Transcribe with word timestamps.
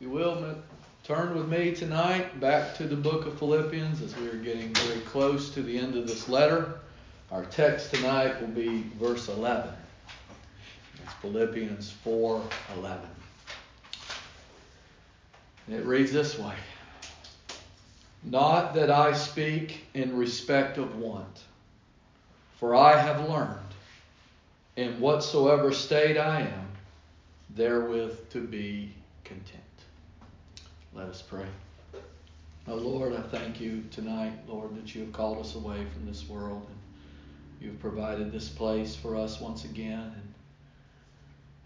you 0.00 0.10
will 0.10 0.56
turn 1.02 1.34
with 1.34 1.48
me 1.48 1.74
tonight 1.74 2.38
back 2.38 2.74
to 2.76 2.84
the 2.84 2.94
book 2.94 3.26
of 3.26 3.36
Philippians 3.38 4.00
as 4.00 4.16
we 4.16 4.28
are 4.28 4.36
getting 4.36 4.72
very 4.74 5.00
close 5.00 5.50
to 5.54 5.62
the 5.62 5.76
end 5.76 5.96
of 5.96 6.06
this 6.06 6.28
letter. 6.28 6.78
Our 7.32 7.44
text 7.46 7.92
tonight 7.92 8.40
will 8.40 8.48
be 8.48 8.84
verse 9.00 9.28
11. 9.28 9.70
It's 11.02 11.12
Philippians 11.14 11.92
4:11. 12.04 13.00
It 15.68 15.84
reads 15.84 16.12
this 16.12 16.38
way: 16.38 16.54
Not 18.22 18.74
that 18.74 18.90
I 18.90 19.12
speak 19.12 19.84
in 19.94 20.16
respect 20.16 20.78
of 20.78 20.96
want, 20.96 21.42
for 22.58 22.74
I 22.74 22.96
have 22.96 23.28
learned 23.28 23.74
in 24.76 25.00
whatsoever 25.00 25.72
state 25.72 26.16
I 26.16 26.42
am, 26.42 26.68
therewith 27.50 28.30
to 28.30 28.40
be 28.40 28.94
content. 29.24 29.67
Let 30.98 31.10
us 31.10 31.22
pray. 31.22 31.46
Oh 32.66 32.74
Lord, 32.74 33.14
I 33.14 33.20
thank 33.20 33.60
you 33.60 33.84
tonight, 33.92 34.32
Lord, 34.48 34.74
that 34.74 34.96
you 34.96 35.02
have 35.02 35.12
called 35.12 35.38
us 35.38 35.54
away 35.54 35.86
from 35.92 36.06
this 36.06 36.28
world 36.28 36.66
and 36.68 36.78
you've 37.60 37.78
provided 37.78 38.32
this 38.32 38.48
place 38.48 38.96
for 38.96 39.14
us 39.14 39.40
once 39.40 39.64
again 39.64 40.12
and, 40.12 40.34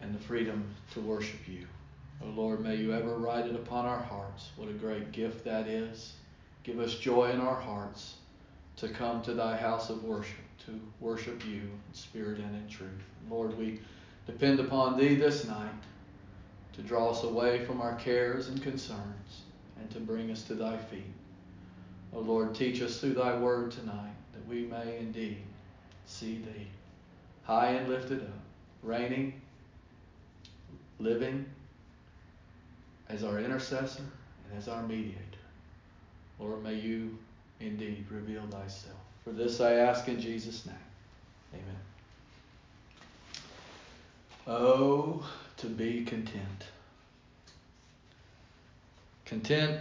and 0.02 0.14
the 0.14 0.22
freedom 0.22 0.62
to 0.92 1.00
worship 1.00 1.48
you. 1.48 1.66
Oh 2.22 2.28
Lord, 2.28 2.60
may 2.60 2.76
you 2.76 2.92
ever 2.92 3.16
write 3.16 3.46
it 3.46 3.54
upon 3.54 3.86
our 3.86 4.02
hearts. 4.02 4.50
What 4.56 4.68
a 4.68 4.74
great 4.74 5.12
gift 5.12 5.46
that 5.46 5.66
is. 5.66 6.12
Give 6.62 6.78
us 6.78 6.94
joy 6.96 7.30
in 7.30 7.40
our 7.40 7.58
hearts 7.58 8.16
to 8.76 8.88
come 8.90 9.22
to 9.22 9.32
thy 9.32 9.56
house 9.56 9.88
of 9.88 10.04
worship, 10.04 10.44
to 10.66 10.78
worship 11.00 11.42
you 11.46 11.62
in 11.62 11.94
spirit 11.94 12.38
and 12.38 12.54
in 12.54 12.68
truth. 12.68 12.90
Lord, 13.30 13.56
we 13.56 13.80
depend 14.26 14.60
upon 14.60 14.98
thee 14.98 15.14
this 15.14 15.46
night 15.46 15.72
to 16.74 16.82
draw 16.82 17.10
us 17.10 17.22
away 17.22 17.64
from 17.64 17.80
our 17.80 17.94
cares 17.96 18.48
and 18.48 18.62
concerns 18.62 19.42
and 19.78 19.90
to 19.90 20.00
bring 20.00 20.30
us 20.30 20.42
to 20.44 20.54
thy 20.54 20.76
feet. 20.76 21.04
O 22.14 22.20
Lord, 22.20 22.54
teach 22.54 22.82
us 22.82 22.98
through 22.98 23.14
thy 23.14 23.36
word 23.36 23.72
tonight 23.72 24.14
that 24.32 24.46
we 24.46 24.62
may 24.66 24.98
indeed 24.98 25.38
see 26.06 26.36
thee 26.38 26.66
high 27.44 27.70
and 27.70 27.88
lifted 27.88 28.22
up, 28.22 28.38
reigning, 28.82 29.40
living 30.98 31.44
as 33.08 33.24
our 33.24 33.38
intercessor 33.40 34.02
and 34.48 34.58
as 34.58 34.68
our 34.68 34.82
mediator. 34.86 35.18
Lord, 36.38 36.62
may 36.62 36.74
you 36.74 37.18
indeed 37.60 38.06
reveal 38.10 38.46
thyself. 38.46 38.96
For 39.24 39.30
this 39.30 39.60
I 39.60 39.74
ask 39.74 40.08
in 40.08 40.20
Jesus' 40.20 40.66
name. 40.66 40.74
Amen. 41.54 41.76
Oh, 44.46 45.24
to 45.62 45.68
be 45.68 46.04
content. 46.04 46.64
Content, 49.24 49.80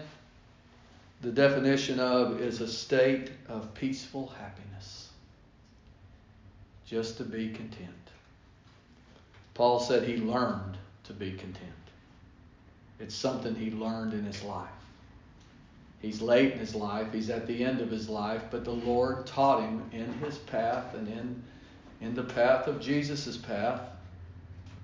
the 1.21 1.31
definition 1.31 1.99
of 1.99 2.39
is 2.39 2.61
a 2.61 2.67
state 2.67 3.31
of 3.49 3.73
peaceful 3.73 4.27
happiness. 4.37 5.09
Just 6.85 7.17
to 7.17 7.23
be 7.23 7.49
content. 7.49 7.89
Paul 9.55 9.79
said 9.79 10.07
he 10.07 10.17
learned 10.17 10.77
to 11.05 11.13
be 11.13 11.31
content. 11.31 11.71
It's 12.99 13.15
something 13.15 13.55
he 13.55 13.71
learned 13.71 14.13
in 14.13 14.23
his 14.23 14.43
life. 14.43 14.69
He's 15.99 16.21
late 16.21 16.53
in 16.53 16.59
his 16.59 16.75
life, 16.75 17.11
he's 17.11 17.31
at 17.31 17.47
the 17.47 17.63
end 17.63 17.81
of 17.81 17.89
his 17.89 18.07
life, 18.07 18.43
but 18.51 18.65
the 18.65 18.71
Lord 18.71 19.25
taught 19.25 19.61
him 19.61 19.83
in 19.91 20.13
his 20.19 20.37
path 20.37 20.93
and 20.93 21.07
in, 21.07 21.43
in 22.01 22.13
the 22.13 22.23
path 22.23 22.67
of 22.67 22.79
Jesus' 22.79 23.37
path 23.37 23.81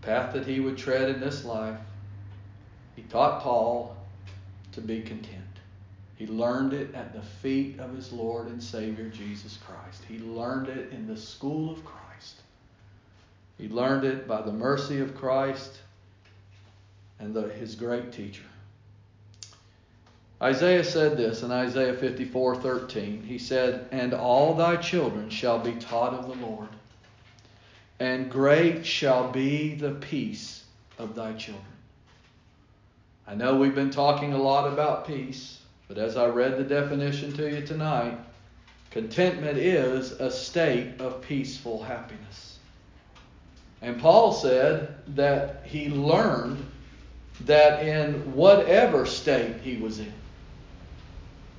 path 0.08 0.32
that 0.32 0.46
he 0.46 0.62
would 0.62 0.78
tread 0.78 1.10
in 1.10 1.20
this 1.20 1.44
life, 1.44 1.78
he 2.96 3.02
taught 3.04 3.42
Paul 3.42 3.98
to 4.72 4.80
be 4.80 5.02
content. 5.02 5.44
He 6.16 6.26
learned 6.26 6.72
it 6.72 6.96
at 6.96 7.14
the 7.14 7.22
feet 7.22 7.78
of 7.80 7.94
his 7.94 8.14
Lord 8.14 8.48
and 8.48 8.64
Savior 8.64 9.10
Jesus 9.10 9.60
Christ. 9.68 10.04
He 10.08 10.20
learned 10.20 10.70
it 10.70 10.94
in 10.94 11.08
the 11.08 11.18
school 11.18 11.72
of 11.72 11.84
Christ. 11.84 12.36
He 13.58 13.68
learned 13.68 14.06
it 14.06 14.28
by 14.28 14.42
the 14.42 14.52
mercy 14.52 15.02
of 15.02 15.14
Christ 15.14 15.78
and 17.20 17.34
the, 17.34 17.50
his 17.50 17.76
great 17.76 18.14
teacher. 18.14 18.44
Isaiah 20.42 20.86
said 20.86 21.18
this 21.18 21.44
in 21.44 21.52
Isaiah 21.52 21.96
54:13. 21.96 23.26
He 23.26 23.38
said, 23.38 23.88
"And 23.92 24.14
all 24.14 24.54
thy 24.54 24.78
children 24.78 25.30
shall 25.30 25.60
be 25.60 25.74
taught 25.74 26.14
of 26.14 26.28
the 26.28 26.46
Lord." 26.46 26.70
And 28.00 28.30
great 28.30 28.86
shall 28.86 29.32
be 29.32 29.74
the 29.76 29.92
peace 29.92 30.64
of 30.98 31.16
thy 31.16 31.34
children. 31.34 31.66
I 33.28 33.36
know 33.36 33.56
we've 33.56 33.76
been 33.76 33.90
talking 33.90 34.34
a 34.34 34.42
lot 34.42 34.72
about 34.72 35.08
peace, 35.08 35.60
but 35.88 35.98
as 35.98 36.16
I 36.16 36.28
read 36.28 36.58
the 36.58 36.64
definition 36.64 37.34
to 37.34 37.50
you 37.50 37.66
tonight, 37.66 38.18
contentment 38.92 39.58
is 39.58 40.12
a 40.12 40.32
state 40.32 41.00
of 41.02 41.22
peaceful 41.22 41.84
happiness. 41.84 42.60
And 43.82 44.00
Paul 44.00 44.32
said 44.32 44.96
that 45.16 45.64
he 45.66 45.90
learned 45.90 46.66
that 47.42 47.86
in 47.86 48.34
whatever 48.34 49.06
state 49.06 49.58
he 49.62 49.78
was 49.78 50.00
in, 50.00 50.14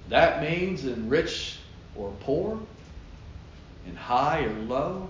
that 0.09 0.43
means 0.43 0.85
in 0.85 1.09
rich 1.09 1.59
or 1.95 2.13
poor, 2.21 2.59
in 3.87 3.95
high 3.95 4.45
or 4.45 4.59
low, 4.61 5.09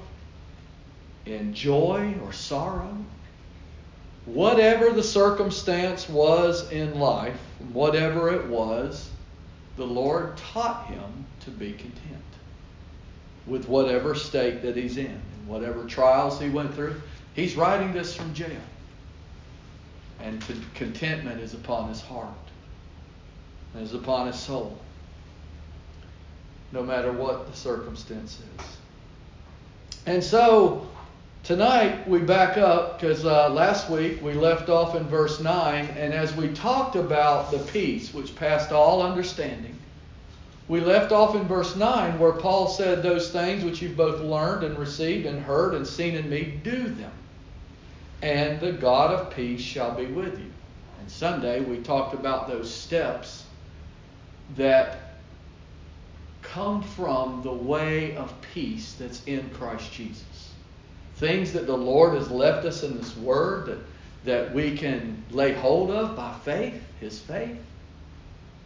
in 1.31 1.55
joy 1.55 2.15
or 2.25 2.33
sorrow, 2.33 2.97
whatever 4.25 4.91
the 4.91 5.03
circumstance 5.03 6.09
was 6.09 6.71
in 6.71 6.99
life, 6.99 7.39
whatever 7.73 8.35
it 8.35 8.47
was, 8.47 9.11
the 9.77 9.87
Lord 9.87 10.37
taught 10.37 10.87
him 10.87 11.27
to 11.41 11.51
be 11.51 11.73
content 11.73 12.23
with 13.47 13.69
whatever 13.69 14.15
state 14.15 14.63
that 14.63 14.77
he's 14.77 14.97
in 14.97 15.07
and 15.07 15.49
whatever 15.49 15.85
trials 15.85 16.41
he 16.41 16.51
went 16.51 16.75
through. 16.75 17.01
He's 17.35 17.57
writing 17.57 17.93
this 17.93 18.15
from 18.15 18.35
jail. 18.35 18.61
And 20.21 20.45
contentment 20.75 21.41
is 21.41 21.55
upon 21.55 21.89
his 21.89 22.01
heart, 22.01 22.35
and 23.73 23.85
is 23.85 23.95
upon 23.95 24.27
his 24.27 24.37
soul, 24.37 24.77
no 26.73 26.83
matter 26.83 27.13
what 27.13 27.49
the 27.49 27.57
circumstance 27.57 28.41
is. 28.59 28.67
And 30.07 30.25
so, 30.25 30.89
Tonight, 31.49 32.07
we 32.07 32.19
back 32.19 32.59
up 32.59 33.01
because 33.01 33.25
uh, 33.25 33.49
last 33.49 33.89
week 33.89 34.23
we 34.23 34.35
left 34.35 34.69
off 34.69 34.95
in 34.95 35.05
verse 35.05 35.41
9, 35.41 35.87
and 35.97 36.13
as 36.13 36.37
we 36.37 36.49
talked 36.49 36.95
about 36.95 37.51
the 37.51 37.59
peace 37.59 38.13
which 38.13 38.37
passed 38.37 38.71
all 38.71 39.01
understanding, 39.01 39.75
we 40.69 40.81
left 40.81 41.11
off 41.11 41.35
in 41.35 41.49
verse 41.49 41.75
9 41.75 42.19
where 42.19 42.33
Paul 42.33 42.69
said, 42.69 43.03
Those 43.03 43.31
things 43.31 43.65
which 43.65 43.81
you've 43.81 43.97
both 43.97 44.21
learned 44.21 44.63
and 44.63 44.79
received 44.79 45.25
and 45.25 45.43
heard 45.43 45.73
and 45.73 45.87
seen 45.87 46.17
in 46.17 46.29
me, 46.29 46.61
do 46.63 46.83
them, 46.83 47.13
and 48.21 48.61
the 48.61 48.73
God 48.73 49.11
of 49.15 49.35
peace 49.35 49.63
shall 49.63 49.95
be 49.95 50.05
with 50.05 50.39
you. 50.39 50.51
And 51.01 51.11
Sunday 51.11 51.63
we 51.63 51.79
talked 51.79 52.13
about 52.13 52.47
those 52.47 52.71
steps 52.71 53.47
that 54.57 55.15
come 56.43 56.83
from 56.83 57.41
the 57.43 57.55
way 57.55 58.15
of 58.17 58.35
peace 58.53 58.97
that's 58.99 59.25
in 59.25 59.49
Christ 59.55 59.91
Jesus 59.91 60.38
things 61.19 61.53
that 61.53 61.67
the 61.67 61.77
Lord 61.77 62.15
has 62.15 62.31
left 62.31 62.65
us 62.65 62.83
in 62.83 62.97
this 62.97 63.17
Word 63.17 63.67
that, 63.67 63.79
that 64.25 64.55
we 64.55 64.77
can 64.77 65.23
lay 65.31 65.53
hold 65.53 65.91
of 65.91 66.17
by 66.17 66.33
faith, 66.45 66.81
His 67.01 67.19
faith, 67.19 67.59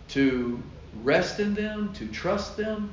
to 0.08 0.62
rest 1.02 1.41
in 1.41 1.54
them, 1.54 1.92
to 1.94 2.06
trust 2.08 2.56
them, 2.56 2.91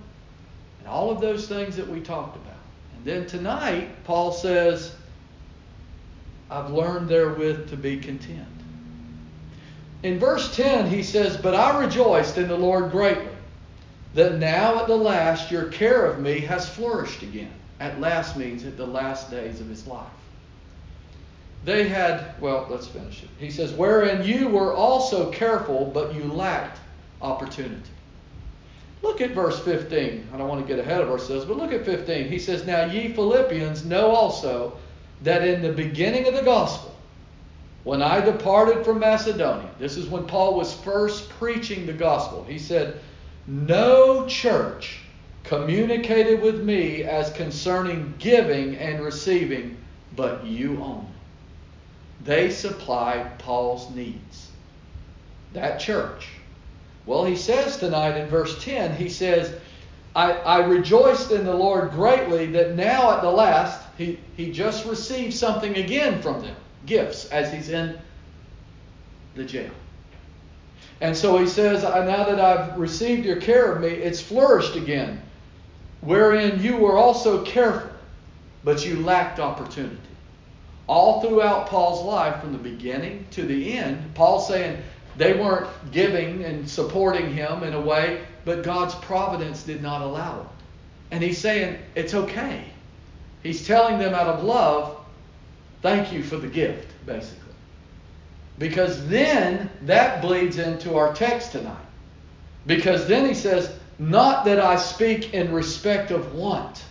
and 0.79 0.87
all 0.87 1.11
of 1.11 1.19
those 1.19 1.47
things 1.47 1.75
that 1.75 1.87
we 1.87 1.99
talked 1.99 2.37
about. 2.37 2.57
And 2.95 3.05
then 3.05 3.27
tonight, 3.27 3.89
Paul 4.05 4.31
says, 4.31 4.95
I've 6.49 6.71
learned 6.71 7.09
therewith 7.09 7.69
to 7.69 7.77
be 7.77 7.99
content. 7.99 8.47
In 10.03 10.17
verse 10.17 10.55
10, 10.55 10.89
he 10.89 11.03
says, 11.03 11.35
But 11.35 11.53
I 11.53 11.83
rejoiced 11.83 12.37
in 12.37 12.47
the 12.47 12.57
Lord 12.57 12.91
greatly, 12.91 13.27
that 14.13 14.35
now 14.35 14.79
at 14.79 14.87
the 14.87 14.95
last 14.95 15.51
your 15.51 15.65
care 15.65 16.05
of 16.05 16.19
me 16.19 16.39
has 16.39 16.67
flourished 16.69 17.21
again 17.21 17.58
at 17.79 17.99
last 17.99 18.35
means 18.35 18.65
at 18.65 18.77
the 18.77 18.85
last 18.85 19.31
days 19.31 19.61
of 19.61 19.67
his 19.67 19.87
life. 19.87 20.07
They 21.65 21.87
had, 21.87 22.39
well, 22.39 22.67
let's 22.69 22.87
finish 22.87 23.23
it. 23.23 23.29
He 23.37 23.51
says, 23.51 23.73
Wherein 23.73 24.25
you 24.25 24.47
were 24.47 24.73
also 24.73 25.31
careful, 25.31 25.91
but 25.93 26.13
you 26.15 26.23
lacked 26.23 26.79
opportunity. 27.21 27.81
Look 29.01 29.21
at 29.21 29.31
verse 29.31 29.59
15. 29.59 30.29
I 30.33 30.37
don't 30.37 30.47
want 30.47 30.65
to 30.65 30.67
get 30.67 30.83
ahead 30.83 31.01
of 31.01 31.09
ourselves, 31.09 31.45
but 31.45 31.57
look 31.57 31.71
at 31.71 31.85
15. 31.85 32.29
He 32.29 32.39
says, 32.39 32.65
Now 32.65 32.85
ye 32.85 33.13
Philippians 33.13 33.85
know 33.85 34.11
also 34.11 34.77
that 35.21 35.45
in 35.45 35.61
the 35.61 35.71
beginning 35.71 36.27
of 36.27 36.33
the 36.33 36.41
gospel, 36.41 36.95
when 37.83 38.01
I 38.01 38.19
departed 38.21 38.85
from 38.85 38.99
Macedonia, 38.99 39.69
this 39.79 39.95
is 39.95 40.07
when 40.07 40.25
Paul 40.25 40.55
was 40.55 40.73
first 40.73 41.29
preaching 41.29 41.85
the 41.85 41.93
gospel, 41.93 42.43
he 42.43 42.59
said, 42.59 42.99
No 43.47 44.27
church 44.27 44.99
communicated 45.49 46.43
with 46.43 46.61
me 46.61 47.01
as 47.01 47.33
concerning 47.33 48.13
giving 48.19 48.75
and 48.75 49.03
receiving, 49.03 49.75
but 50.15 50.45
you 50.45 50.79
only. 50.79 51.07
They 52.23 52.51
supplied 52.51 53.39
Paul's 53.39 53.89
needs. 53.95 54.51
that 55.53 55.79
church. 55.79 56.27
Well, 57.07 57.25
he 57.25 57.35
says 57.35 57.77
tonight 57.77 58.15
in 58.15 58.27
verse 58.27 58.63
10, 58.63 58.95
he 58.95 59.09
says, 59.09 59.59
I, 60.15 60.33
I 60.33 60.65
rejoiced 60.67 61.31
in 61.31 61.45
the 61.45 61.55
Lord 61.55 61.89
greatly 61.93 62.45
that 62.51 62.75
now 62.75 63.11
at 63.15 63.23
the 63.23 63.31
last 63.31 63.81
he, 63.97 64.19
he 64.37 64.51
just 64.51 64.85
received 64.85 65.33
something 65.33 65.75
again 65.75 66.21
from 66.21 66.43
them, 66.43 66.55
gifts, 66.85 67.25
as 67.29 67.51
he's 67.51 67.69
in 67.69 67.97
the 69.33 69.45
jail. 69.45 69.71
And 71.01 71.17
so 71.17 71.39
he 71.39 71.47
says, 71.47 71.81
Now 71.81 72.25
that 72.25 72.39
I've 72.39 72.77
received 72.77 73.25
your 73.25 73.37
care 73.37 73.71
of 73.71 73.81
me, 73.81 73.87
it's 73.87 74.21
flourished 74.21 74.75
again, 74.75 75.23
wherein 76.01 76.61
you 76.61 76.77
were 76.77 76.97
also 76.97 77.43
careful, 77.43 77.91
but 78.63 78.85
you 78.85 79.01
lacked 79.01 79.39
opportunity. 79.39 79.97
All 80.87 81.21
throughout 81.21 81.67
Paul's 81.67 82.03
life, 82.03 82.41
from 82.41 82.51
the 82.51 82.57
beginning 82.57 83.25
to 83.31 83.43
the 83.43 83.77
end, 83.77 84.15
Paul's 84.15 84.47
saying 84.47 84.81
they 85.17 85.33
weren't 85.33 85.69
giving 85.91 86.43
and 86.45 86.67
supporting 86.67 87.31
him 87.31 87.63
in 87.63 87.73
a 87.73 87.81
way, 87.81 88.25
but 88.45 88.63
God's 88.63 88.95
providence 88.95 89.63
did 89.63 89.81
not 89.81 90.01
allow 90.01 90.41
it. 90.41 90.47
And 91.11 91.23
he's 91.23 91.37
saying, 91.37 91.77
It's 91.95 92.13
okay. 92.13 92.65
He's 93.43 93.65
telling 93.65 93.99
them 93.99 94.13
out 94.13 94.27
of 94.27 94.43
love, 94.43 94.97
Thank 95.81 96.11
you 96.11 96.23
for 96.23 96.37
the 96.37 96.47
gift, 96.47 96.91
basically. 97.05 97.53
Because 98.57 99.07
then 99.07 99.69
that 99.83 100.21
bleeds 100.21 100.57
into 100.57 100.95
our 100.95 101.13
text 101.13 101.53
tonight. 101.53 101.77
Because 102.65 103.07
then 103.07 103.25
he 103.25 103.33
says, 103.33 103.78
Not 103.99 104.45
that 104.45 104.59
I 104.59 104.77
speak 104.77 105.33
in 105.33 105.51
respect 105.51 106.09
of 106.09 106.33
want 106.33 106.85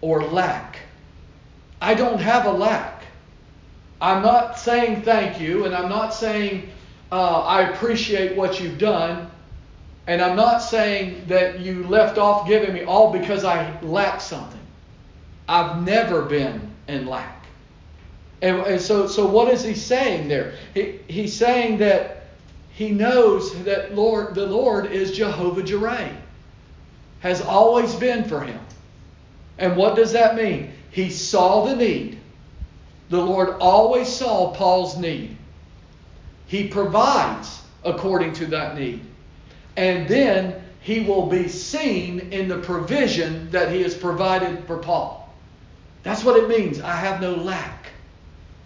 or 0.00 0.24
lack. 0.24 0.78
I 1.80 1.94
don't 1.94 2.20
have 2.20 2.46
a 2.46 2.52
lack. 2.52 3.04
I'm 4.00 4.20
not 4.20 4.58
saying 4.58 5.02
thank 5.02 5.40
you, 5.40 5.64
and 5.64 5.74
I'm 5.74 5.88
not 5.88 6.12
saying 6.12 6.68
uh, 7.12 7.42
I 7.42 7.70
appreciate 7.70 8.36
what 8.36 8.60
you've 8.60 8.78
done, 8.78 9.30
and 10.08 10.20
I'm 10.20 10.34
not 10.34 10.58
saying 10.58 11.24
that 11.28 11.60
you 11.60 11.86
left 11.86 12.18
off 12.18 12.48
giving 12.48 12.74
me 12.74 12.82
all 12.82 13.12
because 13.12 13.44
I 13.44 13.80
lack 13.80 14.20
something. 14.20 14.60
I've 15.48 15.84
never 15.84 16.22
been 16.22 16.72
in 16.88 17.06
lack. 17.06 17.46
And, 18.40 18.58
and 18.62 18.80
so, 18.80 19.06
so 19.06 19.24
what 19.24 19.52
is 19.52 19.62
he 19.62 19.74
saying 19.74 20.26
there? 20.26 20.54
He, 20.74 20.98
he's 21.06 21.36
saying 21.36 21.78
that 21.78 22.21
he 22.72 22.90
knows 22.90 23.64
that 23.64 23.94
Lord, 23.94 24.34
the 24.34 24.46
Lord 24.46 24.86
is 24.86 25.12
Jehovah 25.12 25.62
Jireh, 25.62 26.16
has 27.20 27.40
always 27.40 27.94
been 27.94 28.24
for 28.24 28.40
him. 28.40 28.60
And 29.58 29.76
what 29.76 29.94
does 29.94 30.12
that 30.12 30.34
mean? 30.34 30.72
He 30.90 31.10
saw 31.10 31.66
the 31.66 31.76
need. 31.76 32.18
The 33.10 33.20
Lord 33.20 33.50
always 33.60 34.08
saw 34.08 34.52
Paul's 34.54 34.96
need. 34.96 35.36
He 36.46 36.68
provides 36.68 37.62
according 37.84 38.32
to 38.34 38.46
that 38.46 38.76
need. 38.76 39.00
And 39.76 40.08
then 40.08 40.62
he 40.80 41.00
will 41.00 41.26
be 41.26 41.48
seen 41.48 42.20
in 42.32 42.48
the 42.48 42.58
provision 42.58 43.50
that 43.50 43.70
he 43.70 43.82
has 43.82 43.94
provided 43.94 44.64
for 44.64 44.78
Paul. 44.78 45.32
That's 46.02 46.24
what 46.24 46.36
it 46.36 46.48
means. 46.48 46.80
I 46.80 46.96
have 46.96 47.20
no 47.20 47.34
lack. 47.34 47.90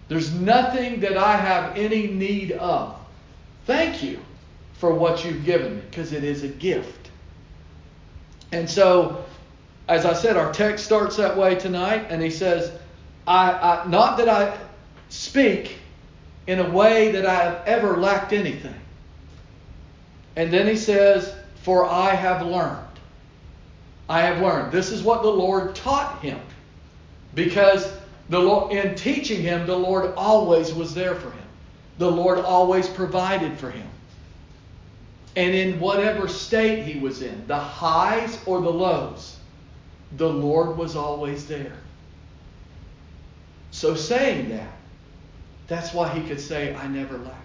There's 0.09 0.33
nothing 0.33 1.01
that 1.01 1.17
I 1.17 1.37
have 1.37 1.77
any 1.77 2.07
need 2.07 2.53
of. 2.53 2.96
Thank 3.67 4.03
you 4.03 4.21
for 4.75 4.95
what 4.95 5.25
you've 5.25 5.45
given 5.45 5.77
me 5.77 5.83
because 5.91 6.13
it 6.13 6.25
is 6.25 6.43
a 6.45 6.49
gift. 6.49 7.11
And 8.53 8.71
so, 8.71 9.25
as 9.89 10.05
I 10.05 10.13
said, 10.13 10.37
our 10.37 10.53
text 10.53 10.85
starts 10.85 11.17
that 11.17 11.37
way 11.37 11.57
tonight, 11.57 12.07
and 12.09 12.23
he 12.23 12.31
says, 12.31 12.71
I, 13.27 13.53
I, 13.53 13.87
not 13.89 14.19
that 14.19 14.29
I 14.29 14.57
speak 15.09 15.79
in 16.47 16.61
a 16.61 16.71
way 16.71 17.11
that 17.13 17.27
I 17.27 17.35
have 17.35 17.63
ever 17.67 17.97
lacked 17.97 18.33
anything. 18.33 18.75
And 20.37 20.53
then 20.53 20.67
he 20.67 20.77
says, 20.77 21.35
For 21.63 21.85
I 21.85 22.15
have 22.15 22.47
learned. 22.47 22.87
I 24.09 24.21
have 24.21 24.41
learned. 24.41 24.71
This 24.71 24.93
is 24.93 25.03
what 25.03 25.23
the 25.23 25.29
Lord 25.29 25.75
taught 25.75 26.21
him. 26.21 26.39
Because 27.35 27.93
the 28.29 28.39
Lord, 28.39 28.73
in 28.73 28.95
teaching 28.95 29.43
him, 29.43 29.67
the 29.67 29.77
Lord 29.77 30.15
always 30.17 30.73
was 30.73 30.95
there 30.95 31.17
for 31.17 31.31
him. 31.31 31.46
The 31.99 32.11
Lord 32.11 32.39
always 32.39 32.89
provided 32.89 33.59
for 33.59 33.71
him. 33.71 33.89
And 35.35 35.55
in 35.55 35.79
whatever 35.81 36.29
state 36.29 36.85
he 36.85 36.99
was 36.99 37.23
in, 37.23 37.47
the 37.47 37.59
highs 37.59 38.39
or 38.47 38.61
the 38.61 38.71
lows, 38.71 39.37
the 40.17 40.29
Lord 40.29 40.77
was 40.77 40.97
always 40.97 41.47
there. 41.47 41.77
So, 43.71 43.95
saying 43.95 44.49
that, 44.51 44.73
that's 45.67 45.93
why 45.93 46.09
he 46.09 46.27
could 46.27 46.41
say, 46.41 46.75
I 46.75 46.87
never 46.87 47.19
lacked. 47.19 47.43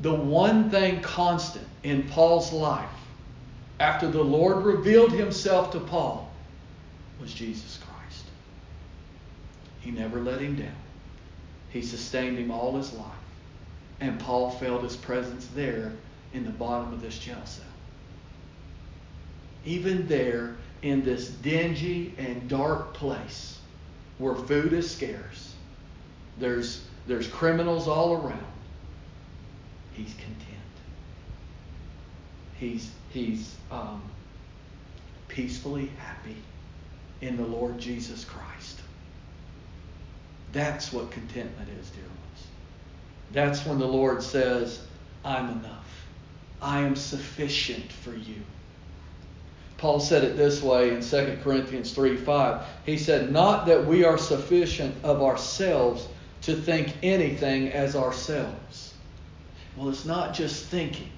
The 0.00 0.12
one 0.12 0.68
thing 0.68 1.00
constant 1.00 1.66
in 1.84 2.02
Paul's 2.08 2.52
life 2.52 2.90
after 3.80 4.08
the 4.08 4.22
Lord 4.22 4.64
revealed 4.64 5.12
himself 5.12 5.70
to 5.72 5.80
Paul 5.80 6.30
was 7.20 7.32
Jesus 7.32 7.78
Christ. 7.78 8.24
He 9.80 9.90
never 9.90 10.20
let 10.20 10.40
him 10.40 10.56
down. 10.56 10.81
He 11.72 11.80
sustained 11.80 12.38
him 12.38 12.50
all 12.50 12.76
his 12.76 12.92
life. 12.92 13.06
And 14.00 14.20
Paul 14.20 14.50
felt 14.50 14.82
his 14.82 14.96
presence 14.96 15.48
there 15.54 15.92
in 16.34 16.44
the 16.44 16.50
bottom 16.50 16.92
of 16.92 17.00
this 17.00 17.18
jail 17.18 17.44
cell. 17.44 17.64
Even 19.64 20.06
there 20.06 20.56
in 20.82 21.02
this 21.04 21.28
dingy 21.28 22.14
and 22.18 22.48
dark 22.48 22.92
place 22.94 23.58
where 24.18 24.34
food 24.34 24.72
is 24.72 24.90
scarce, 24.90 25.54
there's, 26.38 26.84
there's 27.06 27.28
criminals 27.28 27.88
all 27.88 28.14
around, 28.14 28.44
he's 29.92 30.12
content. 30.14 30.38
He's, 32.58 32.90
he's 33.10 33.54
um, 33.70 34.02
peacefully 35.28 35.90
happy 35.98 36.36
in 37.20 37.36
the 37.36 37.46
Lord 37.46 37.78
Jesus 37.78 38.24
Christ. 38.24 38.81
That's 40.52 40.92
what 40.92 41.10
contentment 41.10 41.68
is, 41.80 41.90
dear 41.90 42.02
ones. 42.02 42.46
That's 43.32 43.64
when 43.66 43.78
the 43.78 43.86
Lord 43.86 44.22
says, 44.22 44.80
I'm 45.24 45.48
enough. 45.48 46.06
I 46.60 46.80
am 46.80 46.94
sufficient 46.94 47.90
for 47.90 48.14
you. 48.14 48.36
Paul 49.78 49.98
said 49.98 50.22
it 50.22 50.36
this 50.36 50.62
way 50.62 50.94
in 50.94 51.02
2 51.02 51.38
Corinthians 51.42 51.92
3 51.92 52.16
5. 52.16 52.66
He 52.86 52.96
said, 52.96 53.32
Not 53.32 53.66
that 53.66 53.84
we 53.84 54.04
are 54.04 54.16
sufficient 54.16 54.94
of 55.02 55.22
ourselves 55.22 56.06
to 56.42 56.54
think 56.54 56.94
anything 57.02 57.72
as 57.72 57.96
ourselves. 57.96 58.94
Well, 59.76 59.88
it's 59.88 60.04
not 60.04 60.34
just 60.34 60.66
thinking. 60.66 61.10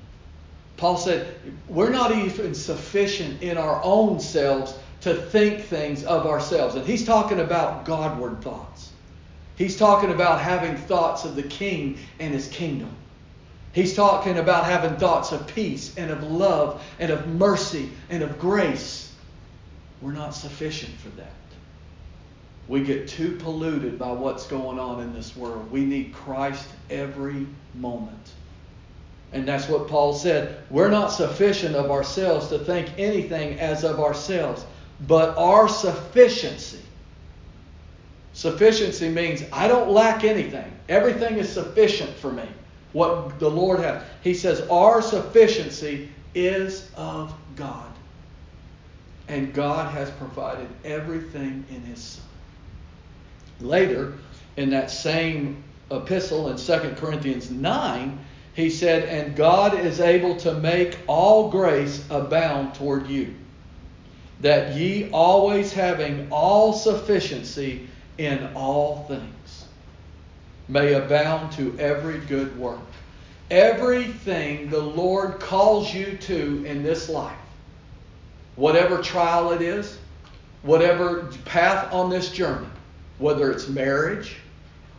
Paul 0.76 0.97
said, 0.97 1.35
We're 1.69 1.91
not 1.91 2.12
even 2.12 2.55
sufficient 2.55 3.43
in 3.43 3.59
our 3.59 3.81
own 3.85 4.19
selves 4.21 4.75
to 5.03 5.14
think 5.14 5.64
things 5.64 6.03
of 6.05 6.26
ourselves. 6.26 6.75
And 6.75 6.87
he's 6.87 7.05
talking 7.05 7.41
about 7.41 7.85
Godward 7.85 8.41
thoughts. 8.43 8.74
He's 9.57 9.77
talking 9.77 10.11
about 10.11 10.41
having 10.41 10.77
thoughts 10.77 11.25
of 11.25 11.37
the 11.37 11.43
king 11.43 11.99
and 12.19 12.35
his 12.35 12.49
kingdom. 12.49 12.91
He's 13.73 13.95
talking 13.95 14.39
about 14.39 14.65
having 14.65 14.97
thoughts 14.97 15.33
of 15.33 15.47
peace 15.47 15.97
and 15.97 16.11
of 16.11 16.23
love 16.23 16.83
and 16.99 17.11
of 17.11 17.27
mercy 17.27 17.91
and 18.11 18.23
of 18.23 18.39
grace. 18.39 19.13
We're 20.01 20.13
not 20.13 20.35
sufficient 20.35 20.95
for 20.97 21.09
that. 21.11 21.33
We 22.67 22.83
get 22.83 23.09
too 23.09 23.37
polluted 23.37 23.99
by 23.99 24.13
what's 24.13 24.47
going 24.47 24.79
on 24.79 25.01
in 25.01 25.13
this 25.13 25.37
world. 25.37 25.71
We 25.71 25.85
need 25.85 26.15
Christ 26.15 26.67
every 26.89 27.47
moment. 27.75 28.31
And 29.33 29.47
that's 29.47 29.69
what 29.69 29.89
Paul 29.89 30.15
said. 30.15 30.63
We're 30.71 30.91
not 30.91 31.09
sufficient 31.09 31.75
of 31.75 31.91
ourselves 31.91 32.49
to 32.49 32.59
think 32.59 32.91
anything 32.97 33.59
as 33.59 33.85
of 33.85 34.01
ourselves, 34.01 34.65
but 35.07 35.37
our 35.37 35.69
sufficiency 35.69 36.81
Sufficiency 38.35 39.09
means 39.09 39.45
I 39.53 39.69
don't 39.69 39.91
lack 39.91 40.25
anything. 40.25 40.71
Everything 40.88 41.38
is 41.38 41.50
sufficient 41.50 42.11
for 42.17 42.33
me. 42.33 42.47
What 42.93 43.38
the 43.38 43.49
Lord 43.49 43.81
has. 43.81 44.03
He 44.23 44.35
says, 44.35 44.61
Our 44.69 45.00
sufficiency 45.00 46.09
is 46.35 46.91
of 46.97 47.33
God. 47.57 47.91
And 49.29 49.55
God 49.55 49.93
has 49.95 50.11
provided 50.11 50.69
everything 50.85 51.64
in 51.71 51.81
His 51.83 52.00
Son. 52.00 52.25
Later, 53.61 54.14
in 54.57 54.71
that 54.71 54.91
same 54.91 55.62
epistle 55.91 56.50
in 56.50 56.57
2 56.57 56.95
Corinthians 56.97 57.50
9, 57.50 58.19
he 58.55 58.69
said, 58.69 59.05
And 59.09 59.37
God 59.37 59.79
is 59.79 60.00
able 60.00 60.37
to 60.38 60.55
make 60.55 60.99
all 61.07 61.50
grace 61.50 62.05
abound 62.11 62.75
toward 62.75 63.09
you, 63.09 63.35
that 64.41 64.76
ye 64.76 65.09
always 65.12 65.73
having 65.73 66.29
all 66.31 66.73
sufficiency 66.73 67.88
in 68.18 68.49
all 68.54 69.04
things 69.09 69.66
may 70.68 70.94
abound 70.94 71.52
to 71.52 71.76
every 71.78 72.18
good 72.21 72.56
work. 72.59 72.80
Everything 73.50 74.71
the 74.71 74.80
Lord 74.80 75.38
calls 75.38 75.92
you 75.92 76.16
to 76.16 76.64
in 76.64 76.83
this 76.83 77.09
life, 77.09 77.37
whatever 78.56 79.02
trial 79.02 79.52
it 79.52 79.61
is, 79.61 79.99
whatever 80.62 81.30
path 81.44 81.92
on 81.92 82.09
this 82.09 82.30
journey, 82.30 82.66
whether 83.18 83.50
it's 83.50 83.68
marriage, 83.68 84.37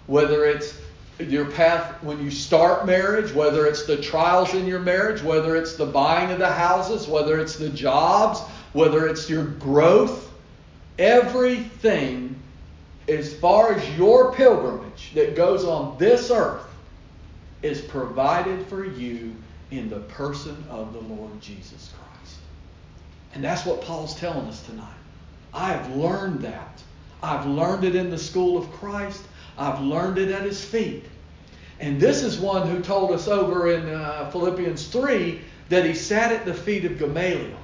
whether 0.06 0.46
it's 0.46 0.80
your 1.18 1.46
path 1.46 2.04
when 2.04 2.24
you 2.24 2.30
start 2.30 2.86
marriage, 2.86 3.34
whether 3.34 3.66
it's 3.66 3.86
the 3.86 3.98
trials 3.98 4.54
in 4.54 4.68
your 4.68 4.80
marriage, 4.80 5.24
whether 5.24 5.56
it's 5.56 5.76
the 5.76 5.86
buying 5.86 6.32
of 6.32 6.38
the 6.38 6.52
houses, 6.52 7.08
whether 7.08 7.40
it's 7.40 7.56
the 7.56 7.70
jobs, 7.70 8.42
whether 8.74 9.08
it's 9.08 9.30
your 9.30 9.46
growth, 9.46 10.32
everything 11.00 12.35
as 13.08 13.34
far 13.36 13.74
as 13.74 13.98
your 13.98 14.34
pilgrimage 14.34 15.14
that 15.14 15.36
goes 15.36 15.64
on 15.64 15.98
this 15.98 16.32
earth 16.32 16.66
is 17.62 17.82
provided 17.82 18.66
for 18.68 18.86
you 18.86 19.36
in 19.72 19.90
the 19.90 20.00
person 20.00 20.64
of 20.70 20.94
the 20.94 21.00
Lord 21.00 21.40
Jesus 21.42 21.94
Christ. 21.98 22.38
And 23.34 23.44
that's 23.44 23.66
what 23.66 23.82
Paul's 23.82 24.16
telling 24.16 24.48
us 24.48 24.64
tonight. 24.64 24.88
I 25.54 25.70
have 25.70 25.96
learned 25.96 26.42
that. 26.42 26.82
I've 27.22 27.46
learned 27.46 27.84
it 27.84 27.96
in 27.96 28.10
the 28.10 28.18
school 28.18 28.58
of 28.58 28.70
Christ. 28.74 29.24
I've 29.58 29.82
learned 29.82 30.18
it 30.18 30.32
at 30.32 30.44
his 30.44 30.64
feet. 30.64 31.06
And 31.80 32.00
this 32.00 32.24
is 32.24 32.38
one 32.40 32.68
who 32.68 32.82
told 32.82 33.12
us 33.12 33.28
over 33.28 33.72
in 33.72 33.90
uh, 33.90 34.30
Philippians 34.32 34.88
3 34.88 35.42
that 35.70 35.86
he 35.86 35.94
sat 35.94 36.32
at 36.32 36.46
the 36.46 36.54
feet 36.54 36.86
of 36.86 37.00
Gamaliel, 37.00 37.58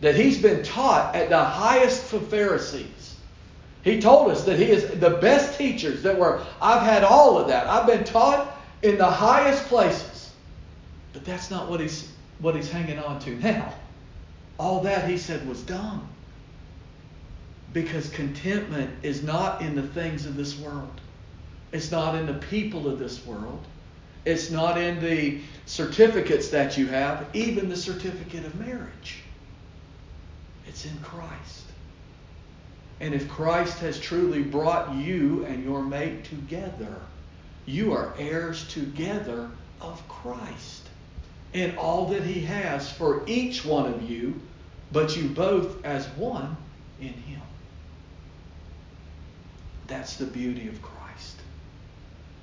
that 0.00 0.14
he's 0.14 0.40
been 0.40 0.62
taught 0.62 1.14
at 1.14 1.28
the 1.28 1.42
highest 1.42 2.12
of 2.12 2.28
Pharisees. 2.28 2.99
He 3.82 4.00
told 4.00 4.30
us 4.30 4.44
that 4.44 4.58
he 4.58 4.66
is 4.66 5.00
the 5.00 5.10
best 5.10 5.56
teachers 5.56 6.02
that 6.02 6.18
were, 6.18 6.44
I've 6.60 6.82
had 6.82 7.02
all 7.02 7.38
of 7.38 7.48
that. 7.48 7.66
I've 7.66 7.86
been 7.86 8.04
taught 8.04 8.58
in 8.82 8.98
the 8.98 9.06
highest 9.06 9.64
places. 9.66 10.32
But 11.12 11.24
that's 11.24 11.50
not 11.50 11.68
what 11.68 11.80
he's, 11.80 12.12
what 12.40 12.54
he's 12.54 12.70
hanging 12.70 12.98
on 12.98 13.18
to 13.20 13.30
now. 13.36 13.74
All 14.58 14.82
that, 14.82 15.08
he 15.08 15.16
said, 15.16 15.48
was 15.48 15.62
dumb. 15.62 16.06
Because 17.72 18.10
contentment 18.10 18.90
is 19.02 19.22
not 19.22 19.62
in 19.62 19.74
the 19.74 19.82
things 19.82 20.26
of 20.26 20.36
this 20.36 20.58
world. 20.58 21.00
It's 21.72 21.90
not 21.90 22.14
in 22.14 22.26
the 22.26 22.34
people 22.34 22.86
of 22.86 22.98
this 22.98 23.24
world. 23.24 23.64
It's 24.26 24.50
not 24.50 24.76
in 24.76 25.00
the 25.00 25.40
certificates 25.64 26.48
that 26.48 26.76
you 26.76 26.88
have, 26.88 27.26
even 27.32 27.70
the 27.70 27.76
certificate 27.76 28.44
of 28.44 28.54
marriage. 28.60 29.22
It's 30.66 30.84
in 30.84 30.98
Christ. 30.98 31.69
And 33.00 33.14
if 33.14 33.28
Christ 33.28 33.78
has 33.78 33.98
truly 33.98 34.42
brought 34.42 34.94
you 34.94 35.44
and 35.46 35.64
your 35.64 35.82
mate 35.82 36.24
together, 36.24 36.96
you 37.64 37.92
are 37.92 38.14
heirs 38.18 38.68
together 38.68 39.50
of 39.80 40.06
Christ 40.08 40.88
and 41.54 41.76
all 41.78 42.06
that 42.06 42.22
he 42.22 42.40
has 42.40 42.92
for 42.92 43.22
each 43.26 43.64
one 43.64 43.92
of 43.92 44.08
you, 44.08 44.40
but 44.92 45.16
you 45.16 45.28
both 45.28 45.84
as 45.84 46.06
one 46.10 46.56
in 47.00 47.08
him. 47.08 47.40
That's 49.86 50.16
the 50.16 50.26
beauty 50.26 50.68
of 50.68 50.80
Christ. 50.82 51.36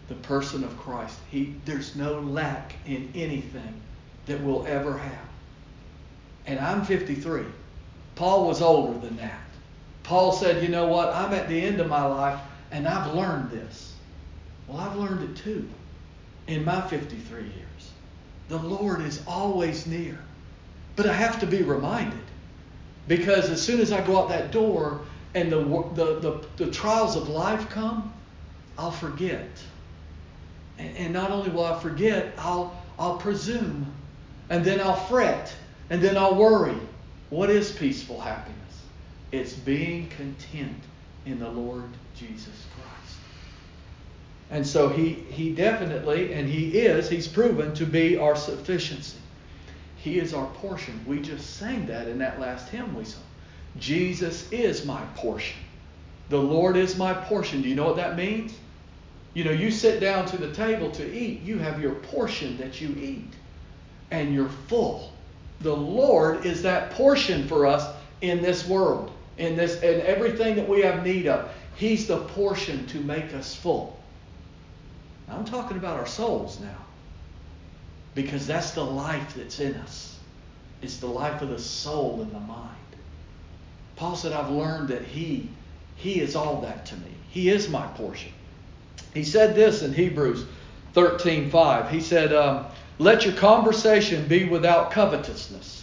The 0.10 0.16
person 0.16 0.64
of 0.64 0.78
Christ. 0.78 1.18
He, 1.32 1.56
there's 1.66 1.96
no 1.96 2.20
lack 2.20 2.74
in 2.86 3.12
anything 3.16 3.82
that 4.26 4.42
we'll 4.42 4.68
ever 4.68 4.98
have. 4.98 5.30
And 6.46 6.60
I'm 6.60 6.84
53. 6.84 7.44
Paul 8.16 8.48
was 8.48 8.62
older 8.62 9.00
than 9.00 9.18
that. 9.18 9.47
Paul 10.08 10.32
said, 10.32 10.64
You 10.64 10.70
know 10.70 10.88
what? 10.88 11.14
I'm 11.14 11.34
at 11.34 11.50
the 11.50 11.62
end 11.62 11.82
of 11.82 11.90
my 11.90 12.06
life 12.06 12.40
and 12.72 12.88
I've 12.88 13.14
learned 13.14 13.52
this. 13.52 13.94
Well, 14.66 14.78
I've 14.78 14.96
learned 14.96 15.30
it 15.30 15.36
too 15.36 15.68
in 16.48 16.64
my 16.64 16.80
53 16.88 17.42
years. 17.42 17.92
The 18.48 18.58
Lord 18.58 19.02
is 19.02 19.22
always 19.28 19.86
near. 19.86 20.18
But 20.96 21.08
I 21.08 21.14
have 21.14 21.42
to 21.42 21.46
be 21.46 21.62
reminded 21.62 22.24
because 23.10 23.50
as 23.50 23.62
soon 23.62 23.82
as 23.82 23.92
I 23.92 24.00
go 24.06 24.18
out 24.18 24.30
that 24.30 24.52
door 24.52 25.02
and 25.36 25.52
the, 25.52 25.60
the, 25.60 26.20
the, 26.22 26.46
the 26.56 26.72
trials 26.72 27.18
of 27.18 27.28
life 27.28 27.70
come, 27.70 28.14
I'll 28.78 28.92
forget. 28.92 29.50
And, 30.78 30.96
and 30.96 31.14
not 31.14 31.32
only 31.32 31.50
will 31.50 31.66
I 31.66 31.78
forget, 31.82 32.34
I'll, 32.38 32.82
I'll 32.98 33.18
presume. 33.18 33.94
And 34.50 34.64
then 34.64 34.80
I'll 34.80 34.96
fret. 34.96 35.54
And 35.90 36.02
then 36.02 36.16
I'll 36.16 36.36
worry. 36.36 36.78
What 37.30 37.50
is 37.50 37.74
peaceful 37.74 38.22
happiness? 38.22 38.57
It's 39.31 39.53
being 39.53 40.10
content 40.10 40.81
in 41.25 41.39
the 41.39 41.50
Lord 41.50 41.89
Jesus 42.15 42.65
Christ. 42.75 43.17
And 44.50 44.65
so 44.65 44.88
he, 44.88 45.13
he 45.29 45.53
definitely, 45.53 46.34
and 46.34 46.48
he 46.48 46.79
is, 46.79 47.10
he's 47.10 47.27
proven 47.27 47.74
to 47.75 47.86
be 47.86 48.17
our 48.17 48.36
sufficiency. 48.36 49.17
He 49.98 50.19
is 50.19 50.34
our 50.34 50.48
portion. 50.48 51.03
We 51.05 51.19
just 51.22 51.57
sang 51.57 51.86
that 51.88 52.07
in 52.07 52.19
that 52.19 52.39
last 52.39 52.69
hymn 52.69 52.96
we 52.96 53.03
sung. 53.03 53.24
Jesus 53.77 54.50
is 54.51 54.86
my 54.86 55.01
portion. 55.15 55.57
The 56.29 56.38
Lord 56.38 56.77
is 56.77 56.98
my 56.98 57.13
portion. 57.13 57.62
Do 57.62 57.69
you 57.69 57.75
know 57.75 57.86
what 57.86 57.98
that 57.98 58.15
means? 58.15 58.53
You 59.34 59.43
know, 59.43 59.51
you 59.51 59.69
sit 59.69 60.00
down 60.00 60.25
to 60.27 60.38
the 60.38 60.51
table 60.53 60.89
to 60.91 61.13
eat, 61.13 61.41
you 61.41 61.57
have 61.60 61.81
your 61.81 61.96
portion 61.96 62.57
that 62.57 62.81
you 62.81 62.96
eat, 63.00 63.34
and 64.12 64.34
you're 64.34 64.50
full. 64.50 65.12
The 65.62 65.75
Lord 65.75 66.46
is 66.46 66.62
that 66.63 66.91
portion 66.91 67.48
for 67.48 67.65
us 67.65 67.96
in 68.22 68.41
this 68.41 68.67
world, 68.67 69.12
in 69.38 69.56
this 69.56 69.75
and 69.82 70.01
everything 70.01 70.56
that 70.56 70.67
we 70.67 70.82
have 70.82 71.03
need 71.03 71.27
of. 71.27 71.50
He's 71.75 72.08
the 72.08 72.17
portion 72.17 72.88
to 72.88 73.00
make 73.00 73.34
us 73.34 73.56
full. 73.56 74.00
I'm 75.29 75.46
talking 75.46 75.77
about 75.77 76.00
our 76.00 76.08
souls 76.08 76.60
now. 76.60 76.77
Because 78.15 78.48
that's 78.48 78.72
the 78.72 78.84
life 78.84 79.36
that's 79.36 79.60
in 79.60 79.75
us. 79.75 80.17
It's 80.82 80.98
the 80.98 81.08
life 81.08 81.41
of 81.41 81.50
the 81.50 81.60
soul 81.60 82.22
and 82.22 82.32
the 82.32 82.39
mind. 82.39 82.72
Paul 83.96 84.15
said, 84.15 84.32
I've 84.32 84.50
learned 84.50 84.89
that 84.89 85.03
He, 85.03 85.50
He 85.96 86.20
is 86.20 86.36
all 86.36 86.62
that 86.62 86.86
to 86.88 86.96
me. 86.96 87.12
He 87.29 87.50
is 87.50 87.70
my 87.70 87.86
portion. 87.88 88.32
He 89.13 89.24
said 89.24 89.56
this 89.56 89.84
in 89.84 89.94
Hebrews 89.94 90.46
13:5. 90.96 91.89
He 91.89 92.00
said, 92.00 92.34
um, 92.34 92.65
"Let 92.98 93.25
your 93.25 93.36
conversation 93.36 94.27
be 94.27 94.46
without 94.46 94.91
covetousness, 94.91 95.76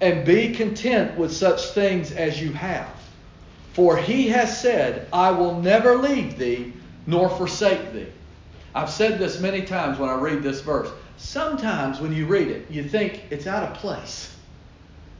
and 0.00 0.24
be 0.24 0.54
content 0.54 1.18
with 1.18 1.32
such 1.32 1.66
things 1.70 2.12
as 2.12 2.40
you 2.40 2.52
have. 2.52 2.88
For 3.72 3.96
He 3.96 4.28
has 4.28 4.60
said, 4.60 5.06
I 5.12 5.30
will 5.30 5.60
never 5.60 5.96
leave 5.96 6.38
thee 6.38 6.72
nor 7.06 7.28
forsake 7.28 7.92
thee." 7.92 8.06
I've 8.74 8.90
said 8.90 9.18
this 9.18 9.40
many 9.40 9.62
times 9.62 9.98
when 9.98 10.08
I 10.08 10.14
read 10.14 10.42
this 10.42 10.60
verse. 10.60 10.88
Sometimes 11.16 12.00
when 12.00 12.12
you 12.12 12.26
read 12.26 12.48
it, 12.48 12.70
you 12.70 12.82
think 12.84 13.24
it's 13.30 13.46
out 13.46 13.64
of 13.64 13.74
place 13.74 14.34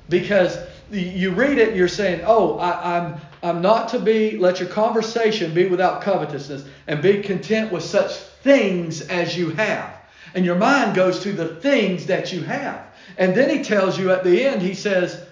because 0.08 0.58
you 0.90 1.30
read 1.30 1.58
it 1.58 1.68
and 1.68 1.76
you're 1.76 1.88
saying, 1.88 2.22
"Oh, 2.26 2.58
I, 2.58 2.96
I'm, 2.96 3.20
I'm 3.42 3.62
not 3.62 3.88
to 3.90 3.99
be. 3.99 4.37
Let 4.37 4.60
your 4.60 4.68
conversation 4.68 5.54
be 5.54 5.66
without 5.66 6.02
covetousness, 6.02 6.64
and 6.87 7.00
be 7.00 7.22
content 7.22 7.72
with 7.72 7.84
such 7.84 8.12
things 8.12 9.02
as 9.02 9.37
you 9.37 9.50
have." 9.50 9.94
And 10.34 10.44
your 10.44 10.56
mind 10.56 10.94
goes 10.94 11.20
to 11.20 11.32
the 11.32 11.56
things 11.56 12.06
that 12.06 12.32
you 12.32 12.42
have, 12.42 12.84
and 13.17 13.35
then 13.35 13.50
he 13.50 13.62
tells 13.62 13.99
you 13.99 14.11
at 14.11 14.25
the 14.25 14.45
end, 14.45 14.62
he 14.62 14.75
says, 14.75 15.23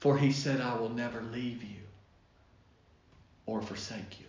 "For 0.00 0.16
he 0.16 0.32
said, 0.32 0.60
I 0.60 0.74
will 0.74 0.90
never 0.90 1.22
leave 1.32 1.62
you 1.62 1.80
or 3.46 3.62
forsake 3.62 4.20
you." 4.20 4.26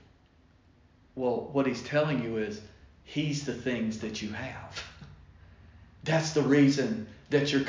Well, 1.15 1.49
what 1.51 1.67
he's 1.67 1.83
telling 1.83 2.23
you 2.23 2.37
is, 2.37 2.59
he's 3.03 3.45
the 3.45 3.53
things 3.53 3.99
that 3.99 4.21
you 4.21 4.29
have. 4.31 4.83
That's 6.03 6.31
the 6.31 6.41
reason 6.41 7.07
that 7.29 7.51
you're 7.51 7.63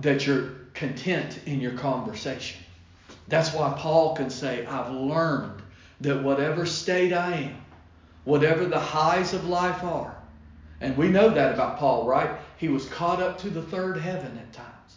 that 0.00 0.26
you're 0.26 0.50
content 0.74 1.40
in 1.46 1.60
your 1.60 1.72
conversation. 1.72 2.60
That's 3.26 3.52
why 3.52 3.74
Paul 3.76 4.14
can 4.14 4.30
say, 4.30 4.64
I've 4.64 4.90
learned 4.90 5.62
that 6.00 6.22
whatever 6.22 6.64
state 6.64 7.12
I 7.12 7.34
am, 7.34 7.56
whatever 8.24 8.64
the 8.64 8.78
highs 8.78 9.34
of 9.34 9.46
life 9.46 9.82
are, 9.82 10.16
and 10.80 10.96
we 10.96 11.08
know 11.08 11.28
that 11.30 11.52
about 11.52 11.78
Paul, 11.78 12.06
right? 12.06 12.30
He 12.58 12.68
was 12.68 12.88
caught 12.88 13.22
up 13.22 13.38
to 13.38 13.50
the 13.50 13.62
third 13.62 13.96
heaven 13.98 14.36
at 14.36 14.52
times. 14.52 14.96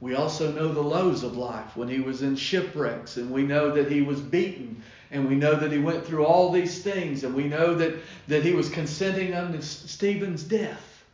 We 0.00 0.14
also 0.14 0.52
know 0.52 0.68
the 0.68 0.82
lows 0.82 1.22
of 1.22 1.36
life 1.36 1.76
when 1.76 1.88
he 1.88 2.00
was 2.00 2.22
in 2.22 2.36
shipwrecks, 2.36 3.16
and 3.16 3.30
we 3.30 3.42
know 3.42 3.70
that 3.72 3.90
he 3.90 4.02
was 4.02 4.20
beaten, 4.20 4.82
and 5.10 5.28
we 5.28 5.36
know 5.36 5.54
that 5.54 5.72
he 5.72 5.78
went 5.78 6.06
through 6.06 6.24
all 6.24 6.50
these 6.50 6.82
things, 6.82 7.22
and 7.22 7.34
we 7.34 7.44
know 7.44 7.74
that, 7.74 7.94
that 8.28 8.42
he 8.42 8.52
was 8.52 8.68
consenting 8.68 9.34
unto 9.34 9.62
Stephen's 9.62 10.42
death. 10.42 11.04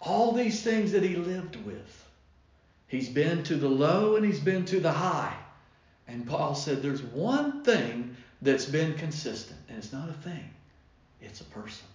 All 0.00 0.32
these 0.32 0.62
things 0.62 0.92
that 0.92 1.02
he 1.02 1.16
lived 1.16 1.56
with. 1.64 2.04
He's 2.86 3.08
been 3.08 3.42
to 3.44 3.54
the 3.56 3.68
low 3.68 4.16
and 4.16 4.26
he's 4.26 4.40
been 4.40 4.64
to 4.64 4.80
the 4.80 4.90
high. 4.90 5.36
And 6.08 6.26
Paul 6.26 6.54
said 6.56 6.82
there's 6.82 7.02
one 7.02 7.62
thing 7.62 8.16
that's 8.42 8.64
been 8.64 8.94
consistent, 8.94 9.60
and 9.68 9.78
it's 9.78 9.92
not 9.92 10.08
a 10.08 10.14
thing, 10.14 10.50
it's 11.20 11.40
a 11.40 11.44
person. 11.44 11.86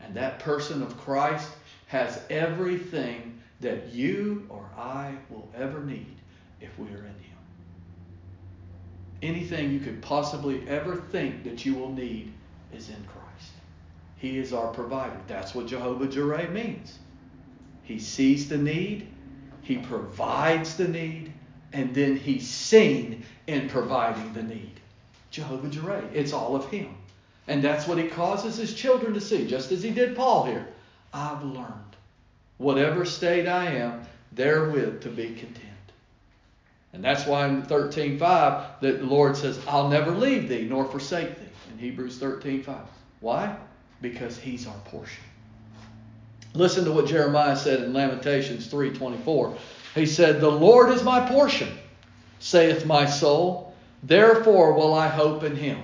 And 0.00 0.14
that 0.14 0.38
person 0.38 0.82
of 0.82 0.96
Christ 0.98 1.48
has 1.86 2.20
everything 2.30 3.40
that 3.60 3.92
you 3.92 4.46
or 4.48 4.68
I 4.76 5.14
will 5.30 5.48
ever 5.56 5.80
need 5.80 6.16
if 6.60 6.78
we 6.78 6.88
are 6.88 6.98
in 6.98 7.04
Him. 7.04 7.38
Anything 9.22 9.72
you 9.72 9.80
could 9.80 10.02
possibly 10.02 10.68
ever 10.68 10.96
think 10.96 11.44
that 11.44 11.64
you 11.64 11.74
will 11.74 11.92
need 11.92 12.32
is 12.72 12.88
in 12.88 13.04
Christ. 13.04 13.52
He 14.16 14.38
is 14.38 14.52
our 14.52 14.68
provider. 14.68 15.16
That's 15.26 15.54
what 15.54 15.66
Jehovah 15.66 16.08
Jireh 16.08 16.50
means. 16.50 16.98
He 17.82 17.98
sees 17.98 18.48
the 18.48 18.58
need 18.58 19.08
he 19.64 19.78
provides 19.78 20.76
the 20.76 20.86
need, 20.86 21.32
and 21.72 21.94
then 21.94 22.16
He's 22.16 22.46
seen 22.46 23.24
in 23.46 23.68
providing 23.68 24.32
the 24.34 24.42
need. 24.42 24.78
Jehovah 25.30 25.68
Jireh. 25.68 26.10
It's 26.12 26.34
all 26.34 26.54
of 26.54 26.68
Him. 26.70 26.94
And 27.48 27.64
that's 27.64 27.88
what 27.88 27.98
he 27.98 28.08
causes 28.08 28.56
his 28.56 28.72
children 28.72 29.12
to 29.14 29.20
see, 29.20 29.46
just 29.46 29.70
as 29.72 29.82
he 29.82 29.90
did 29.90 30.16
Paul 30.16 30.44
here. 30.44 30.66
I've 31.14 31.44
learned, 31.44 31.96
whatever 32.58 33.04
state 33.04 33.46
I 33.46 33.66
am, 33.76 34.02
therewith 34.32 35.02
to 35.02 35.08
be 35.08 35.28
content. 35.28 35.60
And 36.92 37.02
that's 37.02 37.24
why 37.24 37.46
in 37.46 37.62
13.5 37.62 38.18
that 38.80 38.98
the 38.98 39.06
Lord 39.06 39.36
says, 39.36 39.60
I'll 39.68 39.88
never 39.88 40.10
leave 40.10 40.48
thee 40.48 40.66
nor 40.68 40.84
forsake 40.84 41.38
thee 41.38 41.46
in 41.72 41.78
Hebrews 41.78 42.18
13.5. 42.18 42.78
Why? 43.20 43.56
Because 44.02 44.38
he's 44.38 44.66
our 44.66 44.78
portion. 44.84 45.22
Listen 46.52 46.84
to 46.84 46.92
what 46.92 47.06
Jeremiah 47.06 47.56
said 47.56 47.80
in 47.80 47.92
Lamentations 47.92 48.68
3:24. 48.68 49.56
He 49.94 50.06
said, 50.06 50.40
"The 50.40 50.50
Lord 50.50 50.90
is 50.90 51.02
my 51.02 51.26
portion, 51.26 51.68
saith 52.38 52.86
my 52.86 53.06
soul; 53.06 53.74
therefore 54.04 54.74
will 54.74 54.94
I 54.94 55.08
hope 55.08 55.42
in 55.42 55.56
him." 55.56 55.78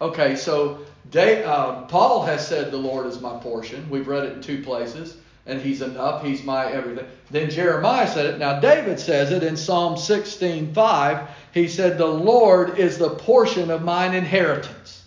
Okay, 0.00 0.36
so 0.36 0.78
they, 1.10 1.44
uh, 1.44 1.82
Paul 1.82 2.24
has 2.24 2.46
said, 2.46 2.70
"The 2.70 2.76
Lord 2.76 3.06
is 3.06 3.20
my 3.20 3.38
portion." 3.38 3.86
We've 3.90 4.08
read 4.08 4.24
it 4.24 4.32
in 4.34 4.42
two 4.42 4.62
places, 4.62 5.16
and 5.46 5.60
He's 5.60 5.82
enough. 5.82 6.24
He's 6.24 6.44
my 6.44 6.70
everything. 6.70 7.06
Then 7.30 7.50
Jeremiah 7.50 8.08
said 8.08 8.26
it. 8.26 8.38
Now 8.38 8.60
David 8.60 8.98
says 8.98 9.30
it 9.30 9.42
in 9.42 9.56
Psalm 9.56 9.96
16:5. 9.96 11.28
He 11.52 11.68
said, 11.68 11.98
"The 11.98 12.06
Lord 12.06 12.78
is 12.78 12.98
the 12.98 13.10
portion 13.10 13.70
of 13.70 13.82
mine 13.82 14.14
inheritance, 14.14 15.02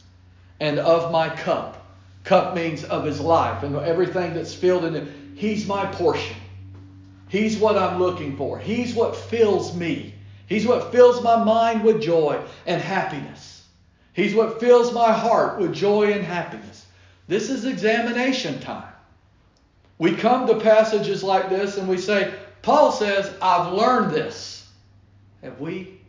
and 0.59 0.79
of 0.79 1.11
my 1.11 1.29
cup." 1.29 1.75
Cup 2.23 2.53
means 2.53 2.83
of 2.83 3.05
his 3.05 3.19
life 3.19 3.63
and 3.63 3.75
everything 3.75 4.33
that's 4.33 4.53
filled 4.53 4.85
in 4.85 4.95
it. 4.95 5.07
He's 5.35 5.65
my 5.65 5.85
portion. 5.85 6.35
He's 7.29 7.57
what 7.57 7.77
I'm 7.77 7.99
looking 7.99 8.35
for. 8.35 8.59
He's 8.59 8.93
what 8.93 9.15
fills 9.15 9.75
me. 9.75 10.13
He's 10.47 10.67
what 10.67 10.91
fills 10.91 11.23
my 11.23 11.43
mind 11.43 11.83
with 11.83 12.01
joy 12.01 12.41
and 12.65 12.81
happiness. 12.81 13.48
He's 14.13 14.35
what 14.35 14.59
fills 14.59 14.93
my 14.93 15.11
heart 15.11 15.59
with 15.59 15.73
joy 15.73 16.11
and 16.11 16.23
happiness. 16.23 16.85
This 17.27 17.49
is 17.49 17.65
examination 17.65 18.59
time. 18.59 18.91
We 19.97 20.15
come 20.15 20.47
to 20.47 20.59
passages 20.59 21.23
like 21.23 21.49
this 21.49 21.77
and 21.77 21.87
we 21.87 21.97
say, 21.97 22.33
Paul 22.61 22.91
says, 22.91 23.31
I've 23.41 23.73
learned 23.73 24.11
this. 24.11 24.67
Have 25.43 25.59
we? 25.59 25.99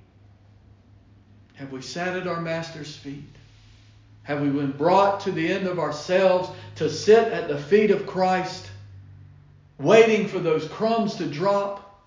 Have 1.55 1.73
we 1.73 1.83
sat 1.83 2.17
at 2.17 2.27
our 2.27 2.41
master's 2.41 2.97
feet? 2.97 3.25
Have 4.23 4.41
we 4.41 4.49
been 4.49 4.73
brought 4.73 5.21
to 5.21 5.33
the 5.33 5.53
end 5.53 5.67
of 5.67 5.79
ourselves 5.79 6.51
to 6.77 6.89
sit 6.89 7.33
at 7.33 7.49
the 7.49 7.59
feet 7.59 7.91
of 7.91 8.07
Christ, 8.07 8.71
waiting 9.79 10.29
for 10.29 10.39
those 10.39 10.69
crumbs 10.69 11.17
to 11.17 11.27
drop, 11.27 12.03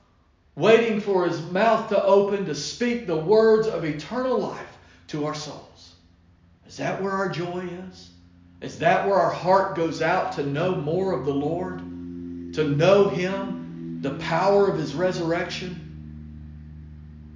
waiting 0.56 1.02
for 1.02 1.28
his 1.28 1.42
mouth 1.52 1.90
to 1.90 2.04
open 2.04 2.46
to 2.46 2.56
speak 2.56 3.08
the 3.08 3.16
words 3.16 3.68
of 3.68 3.84
eternal 3.84 4.40
life 4.40 4.78
to 5.08 5.26
our 5.26 5.36
souls? 5.36 5.73
Is 6.74 6.77
that 6.77 7.03
where 7.03 7.12
our 7.12 7.30
joy 7.30 7.70
is? 7.88 8.10
Is 8.60 8.80
that 8.80 9.06
where 9.06 9.20
our 9.20 9.30
heart 9.30 9.75
goes 9.75 10.01
out 10.01 10.32
to 10.34 10.44
know 10.44 10.74
more 10.74 11.12
of 11.12 11.24
the 11.24 11.32
Lord? 11.32 11.77
To 12.56 12.68
know 12.68 13.10
Him, 13.10 14.00
the 14.01 14.15
power 14.15 14.72
of 14.72 14.80
His 14.80 14.96
resurrection, 14.96 15.75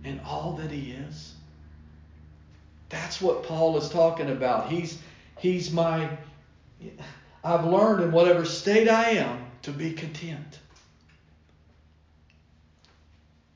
and 0.04 0.20
all 0.22 0.54
that 0.54 0.72
He 0.72 0.90
is? 0.90 1.36
That's 2.90 3.22
what 3.22 3.44
Paul 3.44 3.78
is 3.78 3.90
talking 3.90 4.32
about. 4.32 4.72
He's 4.72 4.98
he's 5.38 5.72
my 5.72 6.10
I've 7.44 7.66
learned 7.66 8.06
in 8.06 8.12
whatever 8.12 8.44
state 8.44 8.90
I 8.90 9.12
am 9.12 9.46
to 9.62 9.72
be 9.72 9.94
content. 9.94 10.58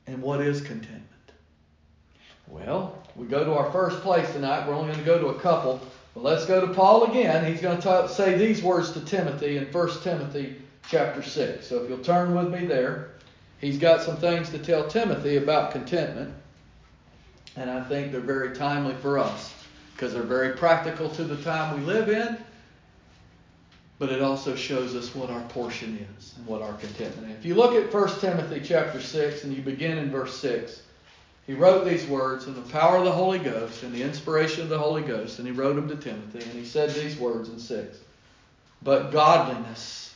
And 0.06 0.22
what 0.22 0.40
is 0.42 0.60
contentment? 0.60 1.32
Well, 2.46 3.01
we 3.16 3.26
go 3.26 3.44
to 3.44 3.54
our 3.54 3.70
first 3.72 4.00
place 4.00 4.30
tonight. 4.32 4.66
We're 4.66 4.74
only 4.74 4.92
going 4.92 4.98
to 4.98 5.04
go 5.04 5.18
to 5.18 5.26
a 5.28 5.40
couple. 5.40 5.80
But 6.14 6.24
let's 6.24 6.46
go 6.46 6.66
to 6.66 6.72
Paul 6.72 7.10
again. 7.10 7.50
He's 7.50 7.60
going 7.60 7.76
to 7.76 7.82
talk, 7.82 8.10
say 8.10 8.36
these 8.36 8.62
words 8.62 8.92
to 8.92 9.00
Timothy 9.00 9.56
in 9.56 9.64
1 9.64 10.00
Timothy 10.02 10.56
chapter 10.88 11.22
6. 11.22 11.66
So 11.66 11.82
if 11.82 11.88
you'll 11.88 11.98
turn 11.98 12.34
with 12.34 12.52
me 12.52 12.66
there, 12.66 13.12
he's 13.60 13.78
got 13.78 14.02
some 14.02 14.16
things 14.16 14.50
to 14.50 14.58
tell 14.58 14.86
Timothy 14.88 15.36
about 15.36 15.72
contentment. 15.72 16.34
And 17.56 17.70
I 17.70 17.82
think 17.84 18.12
they're 18.12 18.20
very 18.20 18.54
timely 18.54 18.94
for 18.94 19.18
us 19.18 19.52
because 19.94 20.14
they're 20.14 20.22
very 20.22 20.56
practical 20.56 21.08
to 21.10 21.24
the 21.24 21.36
time 21.42 21.78
we 21.78 21.86
live 21.86 22.08
in. 22.08 22.38
But 23.98 24.10
it 24.10 24.20
also 24.20 24.56
shows 24.56 24.96
us 24.96 25.14
what 25.14 25.30
our 25.30 25.42
portion 25.48 26.06
is 26.16 26.34
and 26.36 26.46
what 26.46 26.60
our 26.60 26.72
contentment 26.74 27.30
is. 27.30 27.38
If 27.38 27.44
you 27.44 27.54
look 27.54 27.74
at 27.74 27.92
1 27.92 28.20
Timothy 28.20 28.60
chapter 28.64 29.00
6 29.00 29.44
and 29.44 29.54
you 29.54 29.62
begin 29.62 29.98
in 29.98 30.10
verse 30.10 30.36
6, 30.38 30.82
he 31.46 31.54
wrote 31.54 31.84
these 31.84 32.06
words 32.06 32.46
in 32.46 32.54
the 32.54 32.60
power 32.62 32.98
of 32.98 33.04
the 33.04 33.12
Holy 33.12 33.38
Ghost 33.38 33.82
and 33.82 33.92
the 33.92 34.02
inspiration 34.02 34.62
of 34.62 34.68
the 34.68 34.78
Holy 34.78 35.02
Ghost, 35.02 35.38
and 35.38 35.46
he 35.46 35.52
wrote 35.52 35.74
them 35.74 35.88
to 35.88 35.96
Timothy, 35.96 36.42
and 36.42 36.52
he 36.52 36.64
said 36.64 36.90
these 36.90 37.16
words 37.16 37.48
in 37.48 37.58
6. 37.58 37.98
But 38.82 39.10
godliness 39.10 40.14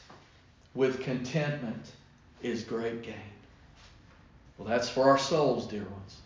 with 0.74 1.02
contentment 1.02 1.90
is 2.42 2.62
great 2.62 3.02
gain. 3.02 3.14
Well, 4.56 4.68
that's 4.68 4.88
for 4.88 5.08
our 5.08 5.18
souls, 5.18 5.66
dear 5.66 5.84
ones. 5.84 6.16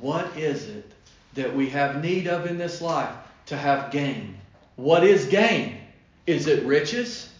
What 0.00 0.36
is 0.36 0.68
it 0.68 0.92
that 1.34 1.54
we 1.54 1.68
have 1.70 2.02
need 2.02 2.26
of 2.26 2.46
in 2.46 2.58
this 2.58 2.80
life 2.80 3.14
to 3.46 3.56
have 3.56 3.90
gain? 3.90 4.36
What 4.76 5.04
is 5.04 5.26
gain? 5.26 5.78
Is 6.26 6.46
it 6.46 6.64
riches? 6.64 7.30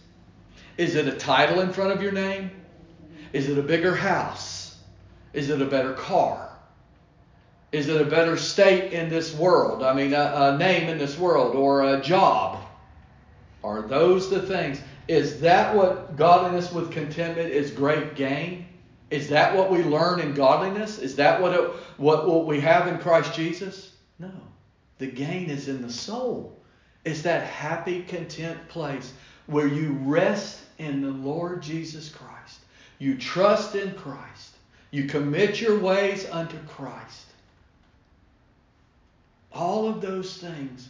Is 0.77 0.95
it 0.95 1.07
a 1.07 1.13
title 1.13 1.61
in 1.61 1.71
front 1.71 1.91
of 1.91 2.01
your 2.01 2.11
name? 2.11 2.51
Is 3.33 3.49
it 3.49 3.57
a 3.57 3.63
bigger 3.63 3.95
house? 3.95 4.77
Is 5.33 5.49
it 5.49 5.61
a 5.61 5.65
better 5.65 5.93
car? 5.93 6.44
Is 7.75 7.89
it 7.89 7.99
a 7.99 8.05
better 8.05 8.37
state 8.37 8.93
in 8.93 9.09
this 9.09 9.35
world? 9.35 9.83
I 9.83 9.93
mean, 9.93 10.13
a, 10.13 10.53
a 10.53 10.57
name 10.57 10.87
in 10.87 10.97
this 10.97 11.17
world 11.17 11.57
or 11.57 11.83
a 11.83 11.99
job? 11.99 12.63
Are 13.65 13.81
those 13.81 14.29
the 14.29 14.41
things? 14.41 14.79
Is 15.09 15.41
that 15.41 15.75
what 15.75 16.15
godliness 16.15 16.71
with 16.71 16.89
contentment 16.89 17.51
is 17.51 17.71
great 17.71 18.15
gain? 18.15 18.65
Is 19.09 19.27
that 19.27 19.53
what 19.53 19.69
we 19.69 19.83
learn 19.83 20.21
in 20.21 20.33
godliness? 20.33 20.99
Is 20.99 21.17
that 21.17 21.41
what, 21.41 21.53
it, 21.53 21.69
what, 21.97 22.29
what 22.29 22.47
we 22.47 22.61
have 22.61 22.87
in 22.87 22.97
Christ 22.97 23.33
Jesus? 23.33 23.91
No. 24.19 24.31
The 24.97 25.07
gain 25.07 25.49
is 25.49 25.67
in 25.67 25.81
the 25.81 25.91
soul. 25.91 26.57
It's 27.03 27.23
that 27.23 27.45
happy, 27.45 28.03
content 28.03 28.69
place 28.69 29.11
where 29.47 29.67
you 29.67 29.97
rest 30.03 30.61
in 30.77 31.01
the 31.01 31.11
Lord 31.11 31.61
Jesus 31.61 32.07
Christ. 32.07 32.61
You 32.99 33.17
trust 33.17 33.75
in 33.75 33.93
Christ. 33.95 34.55
You 34.91 35.03
commit 35.07 35.59
your 35.59 35.77
ways 35.77 36.25
unto 36.31 36.57
Christ. 36.67 37.25
All 39.55 39.87
of 39.87 40.01
those 40.01 40.37
things 40.37 40.89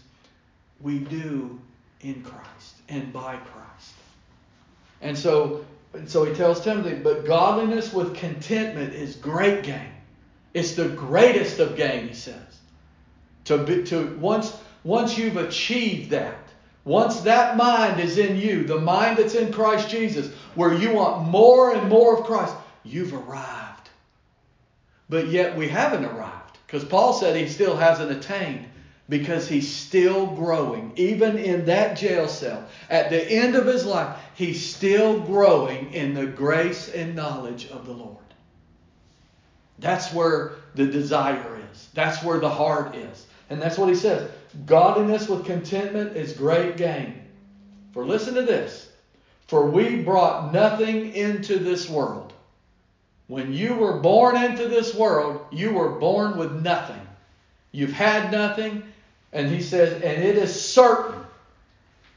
we 0.81 0.99
do 0.99 1.59
in 2.01 2.23
Christ 2.23 2.75
and 2.89 3.13
by 3.13 3.37
Christ. 3.37 3.93
And 5.01 5.17
so 5.17 5.65
so 6.07 6.25
he 6.25 6.33
tells 6.33 6.61
Timothy, 6.61 6.95
but 6.95 7.25
godliness 7.25 7.93
with 7.93 8.15
contentment 8.15 8.93
is 8.93 9.15
great 9.15 9.63
gain. 9.63 9.91
It's 10.53 10.73
the 10.73 10.89
greatest 10.89 11.59
of 11.59 11.77
gain, 11.77 12.09
he 12.09 12.13
says. 12.13 12.59
To 13.45 13.59
be, 13.59 13.83
to 13.85 14.17
once 14.19 14.57
once 14.83 15.17
you've 15.17 15.37
achieved 15.37 16.11
that, 16.11 16.37
once 16.83 17.21
that 17.21 17.57
mind 17.57 17.99
is 17.99 18.17
in 18.17 18.37
you, 18.37 18.65
the 18.65 18.79
mind 18.79 19.17
that's 19.17 19.35
in 19.35 19.51
Christ 19.51 19.89
Jesus, 19.89 20.31
where 20.55 20.73
you 20.73 20.93
want 20.93 21.27
more 21.29 21.73
and 21.73 21.89
more 21.89 22.17
of 22.17 22.25
Christ, 22.25 22.55
you've 22.83 23.13
arrived. 23.13 23.89
But 25.09 25.27
yet 25.27 25.55
we 25.55 25.67
haven't 25.67 26.05
arrived 26.05 26.24
because 26.65 26.83
Paul 26.83 27.13
said 27.13 27.35
he 27.35 27.47
still 27.47 27.75
hasn't 27.75 28.11
attained 28.11 28.67
because 29.07 29.47
he's 29.47 29.71
still 29.71 30.25
growing. 30.27 30.91
Even 30.95 31.37
in 31.37 31.65
that 31.65 31.97
jail 31.97 32.27
cell, 32.27 32.65
at 32.89 33.09
the 33.09 33.23
end 33.23 33.55
of 33.55 33.65
his 33.65 33.85
life, 33.85 34.17
he's 34.33 34.65
still 34.65 35.19
growing 35.19 35.93
in 35.93 36.13
the 36.13 36.25
grace 36.25 36.89
and 36.89 37.15
knowledge 37.15 37.67
of 37.67 37.85
the 37.85 37.93
Lord. 37.93 38.17
That's 39.77 40.11
where 40.13 40.53
the 40.73 40.87
desire 40.87 41.59
is, 41.71 41.89
that's 41.93 42.23
where 42.23 42.39
the 42.39 42.49
heart 42.49 42.95
is. 42.95 43.27
And 43.49 43.61
that's 43.61 43.77
what 43.77 43.89
he 43.89 43.95
says. 43.95 44.31
Godliness 44.65 45.29
with 45.29 45.45
contentment 45.45 46.17
is 46.17 46.33
great 46.33 46.77
gain. 46.77 47.21
For 47.93 48.03
listen 48.03 48.33
to 48.33 48.41
this. 48.41 48.89
For 49.47 49.69
we 49.69 49.97
brought 49.97 50.51
nothing 50.51 51.13
into 51.13 51.59
this 51.59 51.87
world. 51.87 52.33
When 53.27 53.53
you 53.53 53.75
were 53.75 53.99
born 53.99 54.37
into 54.37 54.67
this 54.67 54.93
world, 54.93 55.45
you 55.51 55.73
were 55.73 55.99
born 55.99 56.37
with 56.37 56.51
nothing. 56.51 57.01
You've 57.71 57.93
had 57.93 58.31
nothing, 58.31 58.83
and 59.33 59.49
he 59.49 59.61
says, 59.61 59.93
and 59.93 60.23
it 60.23 60.37
is 60.37 60.59
certain. 60.59 61.19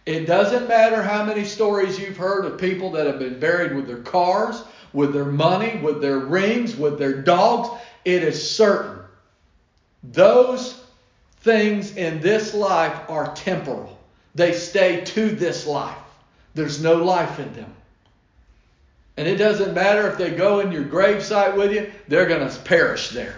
It 0.04 0.26
doesn't 0.26 0.68
matter 0.68 1.02
how 1.02 1.24
many 1.24 1.44
stories 1.44 1.98
you've 1.98 2.16
heard 2.16 2.44
of 2.44 2.58
people 2.58 2.92
that 2.92 3.06
have 3.06 3.18
been 3.18 3.40
buried 3.40 3.74
with 3.74 3.86
their 3.86 4.02
cars, 4.02 4.62
with 4.92 5.12
their 5.12 5.24
money, 5.24 5.78
with 5.78 6.00
their 6.00 6.18
rings, 6.18 6.76
with 6.76 6.98
their 6.98 7.20
dogs. 7.22 7.68
It 8.04 8.22
is 8.22 8.50
certain. 8.50 9.02
Those 10.02 10.82
things 11.40 11.96
in 11.96 12.20
this 12.20 12.54
life 12.54 12.98
are 13.08 13.34
temporal. 13.34 13.98
They 14.34 14.52
stay 14.52 15.02
to 15.04 15.30
this 15.30 15.66
life. 15.66 15.98
There's 16.54 16.82
no 16.82 16.94
life 16.94 17.38
in 17.38 17.52
them. 17.54 17.74
And 19.18 19.26
it 19.26 19.34
doesn't 19.34 19.74
matter 19.74 20.08
if 20.08 20.16
they 20.16 20.30
go 20.30 20.60
in 20.60 20.70
your 20.70 20.84
gravesite 20.84 21.56
with 21.56 21.72
you, 21.72 21.90
they're 22.06 22.28
going 22.28 22.48
to 22.48 22.58
perish 22.60 23.08
there. 23.08 23.34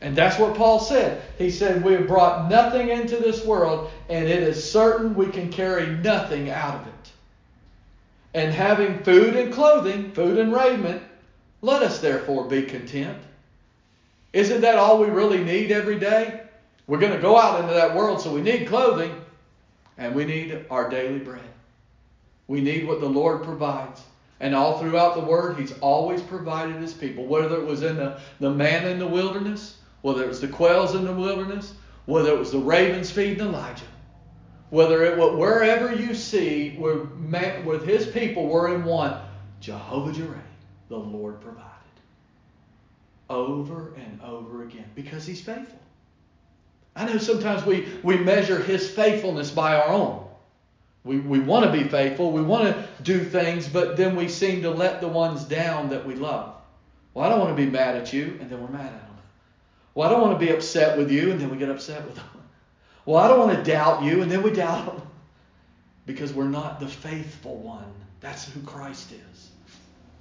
And 0.00 0.16
that's 0.16 0.38
what 0.38 0.54
Paul 0.54 0.80
said. 0.80 1.20
He 1.36 1.50
said, 1.50 1.84
We 1.84 1.92
have 1.92 2.08
brought 2.08 2.48
nothing 2.48 2.88
into 2.88 3.18
this 3.18 3.44
world, 3.44 3.90
and 4.08 4.26
it 4.26 4.42
is 4.42 4.72
certain 4.72 5.14
we 5.14 5.26
can 5.26 5.52
carry 5.52 5.88
nothing 5.98 6.48
out 6.48 6.76
of 6.76 6.86
it. 6.86 7.10
And 8.32 8.54
having 8.54 9.02
food 9.02 9.36
and 9.36 9.52
clothing, 9.52 10.12
food 10.12 10.38
and 10.38 10.50
raiment, 10.50 11.02
let 11.60 11.82
us 11.82 11.98
therefore 11.98 12.46
be 12.46 12.62
content. 12.62 13.18
Isn't 14.32 14.62
that 14.62 14.78
all 14.78 14.98
we 14.98 15.08
really 15.08 15.44
need 15.44 15.72
every 15.72 15.98
day? 15.98 16.40
We're 16.86 17.00
going 17.00 17.12
to 17.12 17.20
go 17.20 17.36
out 17.36 17.60
into 17.60 17.74
that 17.74 17.94
world, 17.94 18.22
so 18.22 18.32
we 18.32 18.40
need 18.40 18.66
clothing 18.66 19.14
and 19.98 20.14
we 20.14 20.24
need 20.24 20.64
our 20.70 20.88
daily 20.88 21.18
bread. 21.18 21.42
We 22.46 22.62
need 22.62 22.88
what 22.88 23.00
the 23.00 23.10
Lord 23.10 23.42
provides. 23.42 24.00
And 24.40 24.54
all 24.54 24.78
throughout 24.78 25.14
the 25.14 25.20
Word, 25.20 25.58
He's 25.58 25.76
always 25.80 26.22
provided 26.22 26.76
His 26.76 26.94
people, 26.94 27.26
whether 27.26 27.56
it 27.56 27.66
was 27.66 27.82
in 27.82 27.96
the, 27.96 28.20
the 28.40 28.50
man 28.50 28.86
in 28.86 28.98
the 28.98 29.06
wilderness, 29.06 29.78
whether 30.02 30.22
it 30.22 30.28
was 30.28 30.40
the 30.40 30.48
quails 30.48 30.94
in 30.94 31.04
the 31.04 31.12
wilderness, 31.12 31.74
whether 32.06 32.30
it 32.30 32.38
was 32.38 32.52
the 32.52 32.58
ravens 32.58 33.10
feeding 33.10 33.40
Elijah, 33.40 33.84
whether 34.70 35.04
it 35.04 35.18
was 35.18 35.36
wherever 35.36 35.92
you 35.92 36.14
see 36.14 36.76
where, 36.76 37.04
man, 37.04 37.64
where 37.64 37.78
His 37.78 38.06
people 38.06 38.46
were 38.46 38.74
in 38.74 38.84
one, 38.84 39.20
Jehovah 39.60 40.12
Jireh, 40.12 40.42
the 40.88 40.96
Lord 40.96 41.40
provided. 41.40 41.64
Over 43.28 43.92
and 43.96 44.20
over 44.22 44.62
again 44.62 44.88
because 44.94 45.26
He's 45.26 45.40
faithful. 45.40 45.80
I 46.94 47.06
know 47.06 47.18
sometimes 47.18 47.66
we, 47.66 47.88
we 48.02 48.16
measure 48.16 48.62
His 48.62 48.88
faithfulness 48.88 49.50
by 49.50 49.74
our 49.74 49.88
own. 49.88 50.27
We, 51.04 51.18
we 51.20 51.38
want 51.38 51.64
to 51.64 51.72
be 51.72 51.88
faithful, 51.88 52.32
we 52.32 52.42
want 52.42 52.64
to 52.64 52.88
do 53.02 53.24
things, 53.24 53.68
but 53.68 53.96
then 53.96 54.16
we 54.16 54.28
seem 54.28 54.62
to 54.62 54.70
let 54.70 55.00
the 55.00 55.08
ones 55.08 55.44
down 55.44 55.90
that 55.90 56.04
we 56.04 56.14
love. 56.14 56.54
Well, 57.14 57.24
I 57.24 57.28
don't 57.30 57.40
want 57.40 57.56
to 57.56 57.64
be 57.64 57.70
mad 57.70 57.96
at 57.96 58.12
you, 58.12 58.36
and 58.40 58.50
then 58.50 58.60
we're 58.60 58.68
mad 58.68 58.92
at 58.92 59.06
them. 59.06 59.16
Well, 59.94 60.08
I 60.08 60.12
don't 60.12 60.20
want 60.20 60.38
to 60.38 60.46
be 60.46 60.52
upset 60.52 60.98
with 60.98 61.10
you, 61.10 61.30
and 61.30 61.40
then 61.40 61.50
we 61.50 61.56
get 61.56 61.70
upset 61.70 62.04
with 62.04 62.16
them. 62.16 62.26
Well, 63.06 63.16
I 63.16 63.28
don't 63.28 63.38
want 63.38 63.56
to 63.56 63.64
doubt 63.64 64.02
you, 64.02 64.22
and 64.22 64.30
then 64.30 64.42
we 64.42 64.52
doubt 64.52 64.86
them. 64.86 65.02
Because 66.04 66.32
we're 66.32 66.44
not 66.44 66.78
the 66.78 66.88
faithful 66.88 67.56
one. 67.56 67.92
That's 68.20 68.44
who 68.44 68.60
Christ 68.60 69.12
is. 69.12 69.50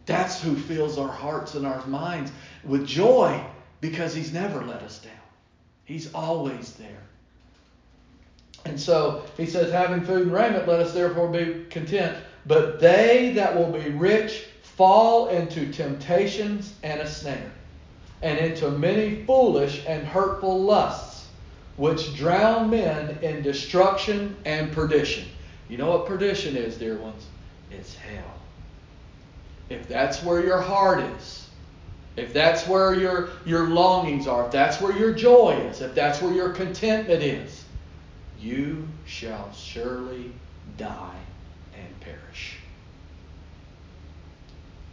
That's 0.06 0.42
who 0.42 0.56
fills 0.56 0.98
our 0.98 1.12
hearts 1.12 1.56
and 1.56 1.68
our 1.68 1.86
minds 1.86 2.32
with 2.64 2.88
joy 2.88 3.44
because 3.82 4.16
he's 4.16 4.32
never 4.32 4.64
let 4.64 4.82
us 4.84 5.00
down. 5.00 5.12
He's 5.84 6.14
always 6.14 6.74
there. 6.74 7.04
And 8.68 8.80
so 8.80 9.24
he 9.38 9.46
says, 9.46 9.72
having 9.72 10.02
food 10.02 10.24
and 10.24 10.34
raiment, 10.34 10.68
let 10.68 10.82
us 10.82 10.94
therefore 10.94 11.30
be 11.30 11.66
content. 11.70 12.18
But 12.46 12.82
they 12.82 13.32
that 13.36 13.56
will 13.56 13.72
be 13.72 13.90
rich 13.92 14.46
fall 14.62 15.30
into 15.30 15.72
temptations 15.72 16.74
and 16.84 17.00
a 17.00 17.08
snare, 17.08 17.52
and 18.22 18.38
into 18.38 18.70
many 18.70 19.24
foolish 19.24 19.84
and 19.88 20.06
hurtful 20.06 20.62
lusts, 20.62 21.28
which 21.78 22.14
drown 22.16 22.70
men 22.70 23.18
in 23.22 23.42
destruction 23.42 24.36
and 24.46 24.72
perdition. 24.74 25.26
You 25.70 25.78
know 25.78 25.90
what 25.90 26.06
perdition 26.06 26.58
is, 26.58 26.78
dear 26.78 26.98
ones? 26.98 27.26
It's 27.72 27.96
hell. 27.96 28.34
If 29.70 29.88
that's 29.88 30.22
where 30.24 30.44
your 30.44 30.62
heart 30.62 31.00
is, 31.18 31.48
if 32.18 32.34
that's 32.34 32.68
where 32.68 32.94
your, 32.94 33.30
your 33.46 33.70
longings 33.70 34.28
are, 34.28 34.46
if 34.46 34.52
that's 34.52 34.82
where 34.82 34.98
your 34.98 35.14
joy 35.14 35.52
is, 35.70 35.82
if 35.82 35.96
that's 35.96 36.22
where 36.22 36.34
your 36.34 36.50
contentment 36.50 37.24
is, 37.24 37.64
you 38.40 38.88
shall 39.06 39.52
surely 39.54 40.32
die 40.78 41.20
and 41.76 42.00
perish. 42.00 42.58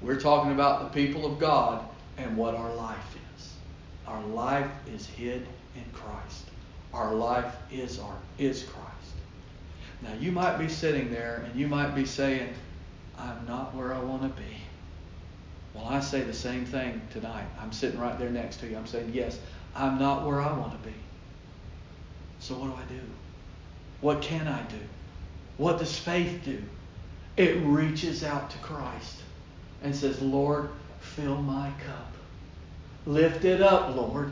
We're 0.01 0.21
talking 0.21 0.53
about 0.53 0.93
the 0.93 1.03
people 1.03 1.25
of 1.25 1.39
God 1.39 1.85
and 2.19 2.37
what 2.37 2.55
our 2.55 2.75
life 2.75 3.17
is. 3.37 3.53
Our 4.07 4.23
life 4.23 4.71
is 4.93 5.07
hid 5.07 5.47
in 5.75 5.85
Christ. 5.93 6.45
Our 6.93 7.15
life 7.15 7.57
is 7.73 7.99
our 7.99 8.17
is 8.39 8.63
Christ. 8.63 8.85
Now 10.03 10.13
you 10.21 10.31
might 10.31 10.59
be 10.59 10.69
sitting 10.69 11.11
there 11.11 11.45
and 11.47 11.59
you 11.59 11.67
might 11.67 11.95
be 11.95 12.05
saying, 12.05 12.53
I'm 13.19 13.47
not 13.47 13.75
where 13.75 13.95
I 13.95 14.01
want 14.01 14.23
to 14.23 14.41
be. 14.41 14.57
Well, 15.73 15.87
I 15.87 16.01
say 16.01 16.21
the 16.21 16.35
same 16.35 16.65
thing 16.65 17.01
tonight. 17.11 17.47
I'm 17.61 17.73
sitting 17.73 17.99
right 17.99 18.19
there 18.19 18.31
next 18.31 18.59
to 18.61 18.69
you. 18.69 18.77
I'm 18.77 18.87
saying, 18.87 19.11
yes, 19.13 19.39
I'm 19.75 19.99
not 19.99 20.27
where 20.27 20.41
I 20.41 20.57
want 20.57 20.73
to 20.73 20.89
be. 20.89 20.95
So 22.39 22.55
what 22.55 22.67
do 22.67 22.75
I 22.75 22.85
do? 22.97 23.01
What 24.05 24.21
can 24.21 24.47
I 24.47 24.61
do? 24.65 24.77
What 25.57 25.79
does 25.79 25.99
faith 25.99 26.43
do? 26.45 26.63
It 27.39 27.57
reaches 27.65 28.23
out 28.23 28.51
to 28.51 28.59
Christ 28.59 29.23
and 29.83 29.97
says, 29.97 30.21
Lord, 30.21 30.69
fill 31.01 31.41
my 31.41 31.73
cup. 31.87 32.13
Lift 33.07 33.47
it 33.47 33.63
up, 33.63 33.97
Lord. 33.97 34.31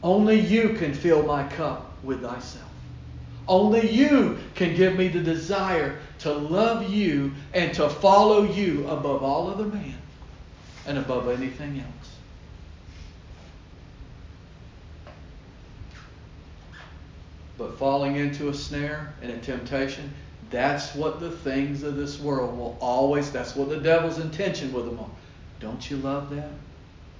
Only 0.00 0.38
you 0.38 0.74
can 0.74 0.94
fill 0.94 1.24
my 1.24 1.42
cup 1.48 1.92
with 2.04 2.22
thyself. 2.22 2.70
Only 3.48 3.90
you 3.90 4.38
can 4.54 4.76
give 4.76 4.94
me 4.96 5.08
the 5.08 5.18
desire 5.18 5.98
to 6.20 6.32
love 6.32 6.88
you 6.88 7.32
and 7.54 7.74
to 7.74 7.88
follow 7.88 8.44
you 8.44 8.86
above 8.86 9.24
all 9.24 9.50
other 9.50 9.66
man 9.66 9.98
and 10.86 10.98
above 10.98 11.28
anything 11.28 11.80
else. 11.80 12.01
But 17.62 17.78
falling 17.78 18.16
into 18.16 18.48
a 18.48 18.54
snare 18.54 19.14
and 19.22 19.30
a 19.30 19.38
temptation, 19.38 20.12
that's 20.50 20.96
what 20.96 21.20
the 21.20 21.30
things 21.30 21.84
of 21.84 21.94
this 21.94 22.18
world 22.18 22.58
will 22.58 22.76
always, 22.80 23.30
that's 23.30 23.54
what 23.54 23.68
the 23.68 23.76
devil's 23.76 24.18
intention 24.18 24.72
with 24.72 24.86
them 24.86 24.98
are. 24.98 25.10
Don't 25.60 25.88
you 25.88 25.98
love 25.98 26.34
that? 26.34 26.50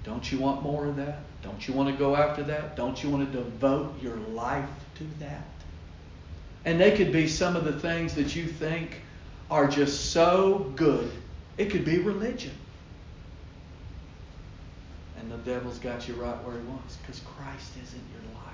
Don't 0.03 0.29
you 0.29 0.39
want 0.39 0.61
more 0.61 0.85
of 0.85 0.97
that? 0.97 1.19
Don't 1.43 1.65
you 1.65 1.73
want 1.73 1.87
to 1.87 1.95
go 1.95 2.17
after 2.17 2.43
that? 2.43 2.75
Don't 2.75 3.01
you 3.01 3.09
want 3.09 3.31
to 3.31 3.37
devote 3.37 4.01
your 4.01 4.17
life 4.17 4.67
to 4.95 5.05
that? 5.21 5.47
And 6.65 6.77
they 6.77 6.91
could 6.91 7.13
be 7.13 7.25
some 7.29 7.55
of 7.55 7.63
the 7.63 7.79
things 7.79 8.13
that 8.15 8.35
you 8.35 8.45
think 8.45 8.99
are 9.49 9.65
just 9.65 10.11
so 10.11 10.73
good. 10.75 11.09
It 11.57 11.69
could 11.69 11.85
be 11.85 11.99
religion. 11.99 12.51
And 15.17 15.31
the 15.31 15.37
devil's 15.37 15.79
got 15.79 16.05
you 16.05 16.15
right 16.15 16.35
where 16.43 16.59
he 16.59 16.67
wants 16.67 16.97
because 16.97 17.21
Christ 17.21 17.71
isn't 17.81 18.03
your 18.11 18.33
life. 18.35 18.52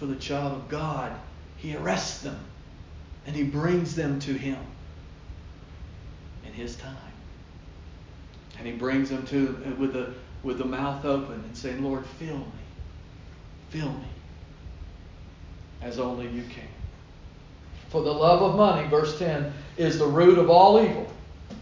For 0.00 0.06
the 0.06 0.16
child 0.16 0.54
of 0.54 0.66
God, 0.70 1.12
he 1.58 1.76
arrests 1.76 2.22
them 2.22 2.38
and 3.26 3.36
he 3.36 3.42
brings 3.42 3.94
them 3.94 4.18
to 4.20 4.32
him 4.32 4.56
in 6.46 6.54
his 6.54 6.74
time. 6.76 6.96
And 8.56 8.66
he 8.66 8.72
brings 8.72 9.10
them 9.10 9.26
to 9.26 9.76
with 9.78 9.92
the 9.92 10.14
with 10.42 10.56
the 10.56 10.64
mouth 10.64 11.04
open 11.04 11.34
and 11.34 11.54
saying, 11.54 11.84
Lord, 11.84 12.06
fill 12.18 12.38
me. 12.38 12.44
Fill 13.68 13.92
me 13.92 14.08
as 15.82 15.98
only 15.98 16.28
you 16.28 16.44
can. 16.44 16.64
For 17.90 18.00
the 18.00 18.10
love 18.10 18.40
of 18.40 18.56
money, 18.56 18.88
verse 18.88 19.18
10, 19.18 19.52
is 19.76 19.98
the 19.98 20.06
root 20.06 20.38
of 20.38 20.48
all 20.48 20.82
evil, 20.82 21.12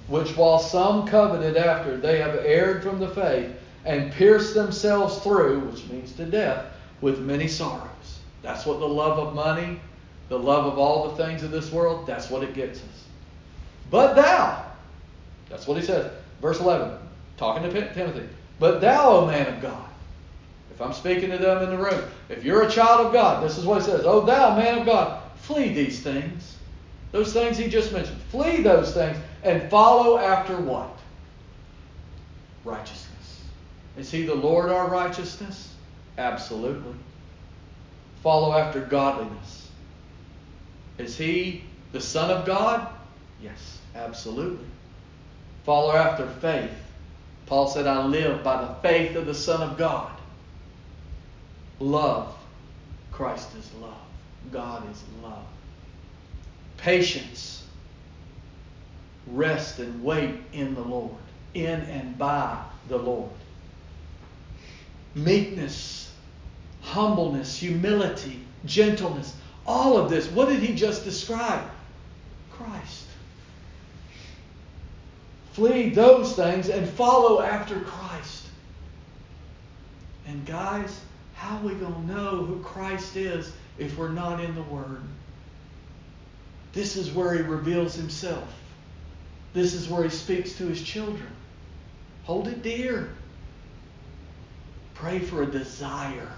which 0.06 0.36
while 0.36 0.60
some 0.60 1.08
coveted 1.08 1.56
after, 1.56 1.96
they 1.96 2.18
have 2.20 2.36
erred 2.36 2.84
from 2.84 3.00
the 3.00 3.08
faith 3.08 3.50
and 3.84 4.12
pierced 4.12 4.54
themselves 4.54 5.18
through, 5.24 5.58
which 5.58 5.88
means 5.88 6.12
to 6.12 6.24
death, 6.24 6.66
with 7.00 7.18
many 7.18 7.48
sorrows. 7.48 7.97
That's 8.42 8.64
what 8.66 8.78
the 8.78 8.88
love 8.88 9.18
of 9.18 9.34
money, 9.34 9.80
the 10.28 10.38
love 10.38 10.66
of 10.66 10.78
all 10.78 11.10
the 11.10 11.24
things 11.24 11.42
of 11.42 11.50
this 11.50 11.72
world, 11.72 12.06
that's 12.06 12.30
what 12.30 12.42
it 12.42 12.54
gets 12.54 12.80
us. 12.80 13.04
But 13.90 14.14
thou, 14.14 14.64
that's 15.48 15.66
what 15.66 15.78
he 15.78 15.82
says, 15.82 16.12
verse 16.40 16.60
11, 16.60 16.98
talking 17.36 17.62
to 17.62 17.94
Timothy, 17.94 18.28
but 18.58 18.80
thou, 18.80 19.10
O 19.10 19.26
man 19.26 19.54
of 19.54 19.62
God, 19.62 19.88
if 20.70 20.82
I'm 20.82 20.92
speaking 20.92 21.30
to 21.30 21.38
them 21.38 21.62
in 21.62 21.70
the 21.70 21.76
room, 21.76 22.04
if 22.28 22.44
you're 22.44 22.62
a 22.62 22.70
child 22.70 23.06
of 23.06 23.12
God, 23.12 23.42
this 23.42 23.58
is 23.58 23.64
what 23.64 23.82
he 23.82 23.90
says, 23.90 24.02
O 24.04 24.20
thou, 24.20 24.56
man 24.56 24.78
of 24.78 24.86
God, 24.86 25.22
flee 25.36 25.72
these 25.72 26.00
things. 26.00 26.56
Those 27.10 27.32
things 27.32 27.56
he 27.56 27.68
just 27.68 27.92
mentioned. 27.92 28.20
Flee 28.30 28.62
those 28.62 28.92
things 28.92 29.16
and 29.42 29.68
follow 29.70 30.18
after 30.18 30.60
what? 30.60 30.96
Righteousness. 32.64 33.42
Is 33.96 34.10
he 34.10 34.24
the 34.24 34.34
Lord 34.34 34.70
our 34.70 34.88
righteousness? 34.88 35.72
Absolutely. 36.18 36.94
Follow 38.22 38.56
after 38.56 38.80
godliness. 38.80 39.68
Is 40.98 41.16
he 41.16 41.64
the 41.92 42.00
Son 42.00 42.30
of 42.30 42.44
God? 42.44 42.88
Yes, 43.42 43.78
absolutely. 43.94 44.66
Follow 45.64 45.92
after 45.92 46.26
faith. 46.26 46.72
Paul 47.46 47.68
said, 47.68 47.86
I 47.86 48.04
live 48.04 48.42
by 48.42 48.62
the 48.62 48.74
faith 48.82 49.16
of 49.16 49.26
the 49.26 49.34
Son 49.34 49.62
of 49.62 49.78
God. 49.78 50.12
Love. 51.80 52.34
Christ 53.12 53.48
is 53.58 53.70
love. 53.80 53.94
God 54.52 54.90
is 54.90 55.02
love. 55.22 55.46
Patience. 56.76 57.64
Rest 59.26 59.78
and 59.78 60.02
wait 60.02 60.36
in 60.52 60.74
the 60.74 60.80
Lord, 60.80 61.16
in 61.54 61.80
and 61.80 62.16
by 62.16 62.62
the 62.88 62.96
Lord. 62.96 63.30
Meekness, 65.14 65.97
humbleness, 66.98 67.56
humility, 67.56 68.40
gentleness. 68.64 69.36
All 69.66 69.96
of 69.96 70.10
this. 70.10 70.26
What 70.28 70.48
did 70.48 70.60
he 70.60 70.74
just 70.74 71.04
describe? 71.04 71.70
Christ. 72.50 73.04
Flee 75.52 75.90
those 75.90 76.34
things 76.34 76.68
and 76.68 76.88
follow 76.88 77.40
after 77.40 77.78
Christ. 77.80 78.46
And 80.26 80.44
guys, 80.44 81.00
how 81.34 81.58
are 81.58 81.62
we 81.62 81.74
going 81.74 81.94
to 81.94 82.14
know 82.14 82.44
who 82.44 82.60
Christ 82.64 83.16
is 83.16 83.52
if 83.78 83.96
we're 83.96 84.10
not 84.10 84.42
in 84.42 84.54
the 84.56 84.62
Word? 84.62 85.02
This 86.72 86.96
is 86.96 87.12
where 87.12 87.34
He 87.34 87.42
reveals 87.42 87.94
Himself. 87.94 88.52
This 89.52 89.72
is 89.72 89.88
where 89.88 90.02
He 90.02 90.10
speaks 90.10 90.54
to 90.54 90.66
His 90.66 90.82
children. 90.82 91.30
Hold 92.24 92.48
it 92.48 92.62
dear. 92.62 93.10
Pray 94.94 95.20
for 95.20 95.42
a 95.42 95.46
desire. 95.46 96.32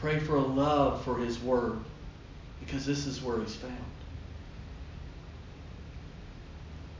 Pray 0.00 0.18
for 0.18 0.36
a 0.36 0.40
love 0.40 1.04
for 1.04 1.18
His 1.18 1.38
Word 1.40 1.78
because 2.60 2.86
this 2.86 3.06
is 3.06 3.22
where 3.22 3.38
He's 3.40 3.54
found. 3.54 3.76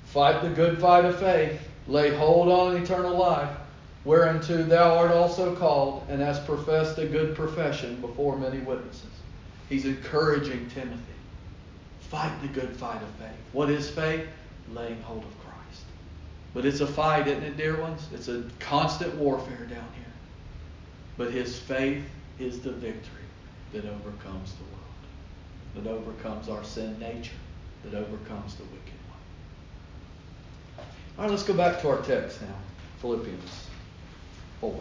Fight 0.05 0.43
the 0.43 0.51
good 0.51 0.79
fight 0.81 1.05
of 1.05 1.19
faith. 1.19 1.61
Lay 1.89 2.15
hold 2.15 2.49
on 2.49 2.77
eternal 2.77 3.17
life, 3.17 3.51
whereunto 4.05 4.63
thou 4.63 4.97
art 4.97 5.13
also 5.13 5.57
called, 5.57 6.05
and 6.09 6.21
hast 6.21 6.45
professed 6.45 6.99
a 6.99 7.07
good 7.07 7.35
profession 7.35 8.01
before 8.01 8.37
many 8.37 8.59
witnesses. 8.59 9.07
He's 9.69 9.87
encouraging 9.87 10.69
Timothy. 10.71 11.01
Fight 12.11 12.33
the 12.43 12.49
good 12.49 12.77
fight 12.77 13.01
of 13.03 13.09
faith. 13.11 13.31
What 13.53 13.71
is 13.71 13.89
faith? 13.89 14.27
Laying 14.73 15.01
hold 15.03 15.25
of 15.25 15.39
Christ. 15.41 15.85
But 16.53 16.67
it's 16.67 16.81
a 16.81 16.87
fight, 16.87 17.29
isn't 17.29 17.43
it, 17.43 17.57
dear 17.57 17.81
ones? 17.81 18.07
It's 18.13 18.29
a 18.29 18.45
constant 18.59 19.15
warfare 19.15 19.67
down 19.67 19.89
here. 19.95 20.13
But 21.17 21.33
his 21.33 21.59
faith 21.59 22.05
is 22.41 22.61
the 22.61 22.73
victory 22.73 23.25
that 23.73 23.85
overcomes 23.85 24.55
the 24.55 24.65
world, 24.65 24.81
that 25.75 25.87
overcomes 25.87 26.49
our 26.49 26.65
sin 26.65 26.99
nature, 26.99 27.37
that 27.85 27.95
overcomes 27.95 28.55
the 28.57 28.65
wicked 28.65 28.99
one. 29.09 30.87
All 31.19 31.25
right, 31.25 31.31
let's 31.31 31.43
go 31.43 31.55
back 31.55 31.81
to 31.83 31.89
our 31.89 32.03
text 32.03 32.41
now 32.43 32.55
Philippians 33.01 33.67
4. 34.61 34.75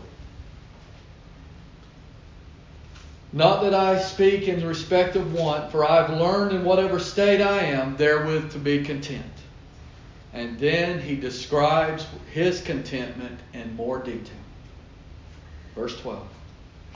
Not 3.32 3.62
that 3.62 3.74
I 3.76 4.02
speak 4.02 4.48
in 4.48 4.66
respect 4.66 5.16
of 5.16 5.34
want, 5.34 5.72
for 5.72 5.86
I 5.86 6.02
have 6.02 6.18
learned 6.18 6.52
in 6.54 6.66
whatever 6.66 6.98
state 6.98 7.42
I 7.42 7.60
am 7.60 7.96
therewith 7.96 8.52
to 8.54 8.58
be 8.58 8.84
content. 8.84 9.24
And 10.34 10.60
then 10.60 11.00
he 11.00 11.16
describes 11.16 12.08
his 12.32 12.62
contentment 12.62 13.40
in 13.54 13.76
more 13.76 14.00
detail. 14.00 14.36
Verse 15.76 16.00
12. 16.02 16.28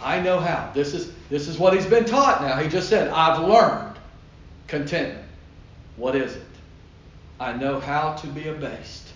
I 0.01 0.19
know 0.19 0.39
how. 0.39 0.71
This 0.73 0.93
is, 0.93 1.13
this 1.29 1.47
is 1.47 1.57
what 1.57 1.73
he's 1.73 1.85
been 1.85 2.05
taught 2.05 2.41
now. 2.41 2.57
He 2.57 2.69
just 2.69 2.89
said, 2.89 3.09
I've 3.09 3.47
learned 3.47 3.97
contentment. 4.67 5.27
What 5.97 6.15
is 6.15 6.35
it? 6.35 6.41
I 7.39 7.53
know 7.53 7.79
how 7.79 8.13
to 8.15 8.27
be 8.27 8.47
abased. 8.47 9.09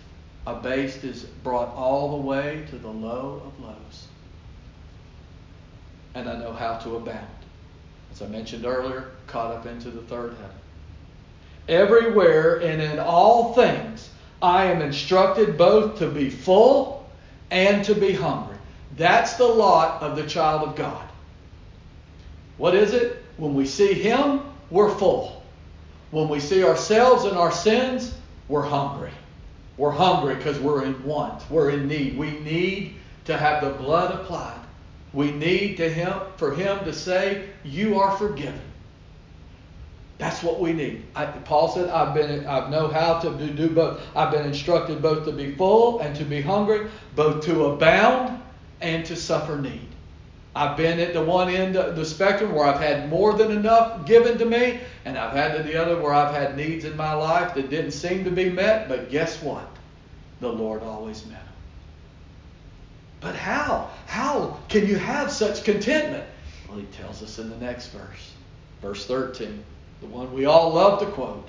Abased 0.46 1.04
is 1.04 1.24
brought 1.24 1.74
all 1.76 2.12
the 2.18 2.28
way 2.28 2.66
to 2.70 2.78
the 2.78 2.90
low 2.90 3.42
of 3.46 3.64
lows. 3.64 4.08
And 6.16 6.30
I 6.30 6.38
know 6.38 6.54
how 6.54 6.78
to 6.80 6.96
abound. 6.96 7.28
As 8.12 8.22
I 8.22 8.28
mentioned 8.28 8.66
earlier, 8.66 9.12
caught 9.28 9.54
up 9.54 9.66
into 9.66 9.92
the 9.92 10.02
third 10.04 10.36
heaven. 10.36 10.56
Everywhere 11.68 12.62
and 12.62 12.82
in 12.82 12.98
all 12.98 13.54
things, 13.54 14.10
I 14.42 14.66
am 14.66 14.82
instructed 14.82 15.58
both 15.58 16.00
to 16.00 16.08
be 16.08 16.30
full 16.30 17.10
and 17.52 17.84
to 17.86 17.94
be 17.94 18.14
hungry. 18.14 18.57
That's 18.98 19.36
the 19.36 19.46
lot 19.46 20.02
of 20.02 20.16
the 20.16 20.26
child 20.26 20.68
of 20.68 20.76
God. 20.76 21.08
What 22.58 22.74
is 22.74 22.94
it? 22.94 23.24
When 23.38 23.54
we 23.54 23.68
see 23.68 23.94
Him, 23.94 24.42
we're 24.72 24.90
full. 24.90 25.44
When 26.10 26.28
we 26.28 26.40
see 26.40 26.64
ourselves 26.64 27.26
and 27.26 27.38
our 27.38 27.52
sins, 27.52 28.16
we're 28.48 28.64
hungry. 28.64 29.12
We're 29.78 29.92
hungry 29.92 30.36
because 30.36 30.60
we're 30.60 30.84
in 30.84 31.04
want. 31.04 31.50
We're 31.52 31.70
in 31.70 31.88
need. 31.88 32.18
We 32.18 32.32
need 32.40 32.96
to 33.26 33.38
have 33.38 33.64
the 33.64 33.70
blood 33.70 34.16
applied. 34.20 34.60
We 35.14 35.32
need 35.32 35.78
to 35.78 35.90
him, 35.90 36.14
for 36.38 36.56
Him 36.56 36.84
to 36.86 36.94
say, 36.94 37.50
You 37.64 38.00
are 38.00 38.18
forgiven. 38.18 38.62
That's 40.18 40.42
what 40.42 40.60
we 40.60 40.74
need. 40.74 41.04
I, 41.16 41.26
Paul 41.26 41.70
said, 41.70 41.90
I've 41.90 42.16
been, 42.16 42.48
I 42.48 42.68
know 42.70 42.88
how 42.88 43.20
to 43.20 43.30
do, 43.38 43.52
do 43.52 43.70
both. 43.70 44.02
I've 44.16 44.32
been 44.32 44.48
instructed 44.48 45.04
both 45.04 45.26
to 45.26 45.32
be 45.32 45.54
full 45.54 46.00
and 46.00 46.16
to 46.16 46.26
be 46.26 46.42
hungry, 46.42 46.90
both 47.16 47.46
to 47.46 47.66
abound 47.66 48.37
and 48.82 49.06
to 49.06 49.16
suffer 49.16 49.58
need. 49.58 49.88
I've 50.56 50.76
been 50.76 51.00
at 51.00 51.14
the 51.14 51.24
one 51.24 51.50
end 51.50 51.76
of 51.76 51.96
the 51.96 52.06
spectrum 52.06 52.54
where 52.54 52.66
I've 52.66 52.80
had 52.80 53.10
more 53.10 53.34
than 53.34 53.52
enough 53.52 54.06
given 54.06 54.38
to 54.40 54.46
me, 54.46 54.80
and 55.06 55.18
I've 55.18 55.34
had 55.34 55.56
to 55.56 55.64
the 55.64 55.76
other 55.76 56.02
where 56.02 56.14
I've 56.14 56.34
had 56.34 56.58
needs 56.58 56.84
in 56.84 56.98
my 56.98 57.14
life 57.14 57.54
that 57.54 57.70
didn't 57.70 57.92
seem 57.92 58.24
to 58.24 58.32
be 58.32 58.50
met, 58.50 58.90
but 58.90 59.12
guess 59.12 59.42
what? 59.42 59.68
The 60.42 60.52
Lord 60.52 60.82
always 60.82 61.26
met 61.28 61.44
them. 61.44 61.54
But 63.22 63.36
how? 63.36 63.92
How 64.08 64.60
can 64.68 64.88
you 64.88 64.98
have 64.98 65.32
such 65.32 65.64
contentment? 65.64 66.26
Well, 66.68 66.80
he 66.80 66.86
tells 66.86 67.22
us 67.22 67.38
in 67.40 67.50
the 67.50 67.58
next 67.58 67.88
verse, 67.88 68.34
verse 68.82 69.06
13 69.06 69.64
the 70.02 70.08
one 70.08 70.32
we 70.34 70.46
all 70.46 70.74
love 70.74 71.00
to 71.00 71.06
quote. 71.08 71.48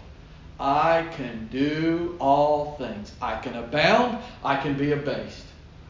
I 0.58 1.06
can 1.12 1.48
do 1.52 2.16
all 2.18 2.76
things. 2.78 3.12
I 3.20 3.36
can 3.40 3.54
abound. 3.54 4.18
I 4.44 4.56
can 4.56 4.76
be 4.76 4.92
abased. 4.92 5.44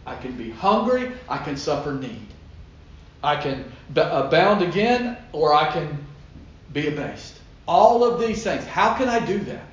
I 0.08 0.16
can 0.16 0.36
be 0.36 0.50
hungry. 0.50 1.12
I 1.28 1.38
can 1.38 1.56
suffer 1.56 1.92
need. 1.92 2.26
I 3.22 3.36
can 3.36 3.64
abound 3.94 4.62
again, 4.62 5.16
or 5.32 5.52
I 5.52 5.70
can 5.72 6.06
be 6.72 6.88
abased. 6.88 7.38
All 7.66 8.04
of 8.04 8.20
these 8.20 8.42
things. 8.42 8.64
How 8.64 8.94
can 8.94 9.08
I 9.08 9.24
do 9.24 9.38
that? 9.40 9.64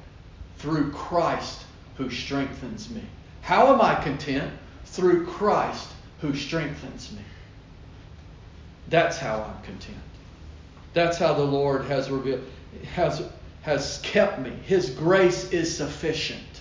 Through 0.58 0.92
Christ 0.92 1.64
who 1.98 2.10
strengthens 2.10 2.90
me. 2.90 3.02
How 3.42 3.74
am 3.74 3.82
I 3.82 3.96
content? 3.96 4.52
Through 4.86 5.28
Christ 5.28 5.90
who 6.20 6.36
strengthens 6.36 7.12
me. 7.12 7.22
That's 8.90 9.18
how 9.18 9.44
I'm 9.44 9.64
content. 9.64 9.98
That's 10.94 11.18
how 11.18 11.34
the 11.34 11.44
Lord 11.44 11.86
has 11.86 12.10
revealed 12.10 12.44
has, 12.94 13.28
has 13.62 14.00
kept 14.04 14.40
me. 14.40 14.52
His 14.66 14.90
grace 14.90 15.52
is 15.52 15.76
sufficient. 15.76 16.55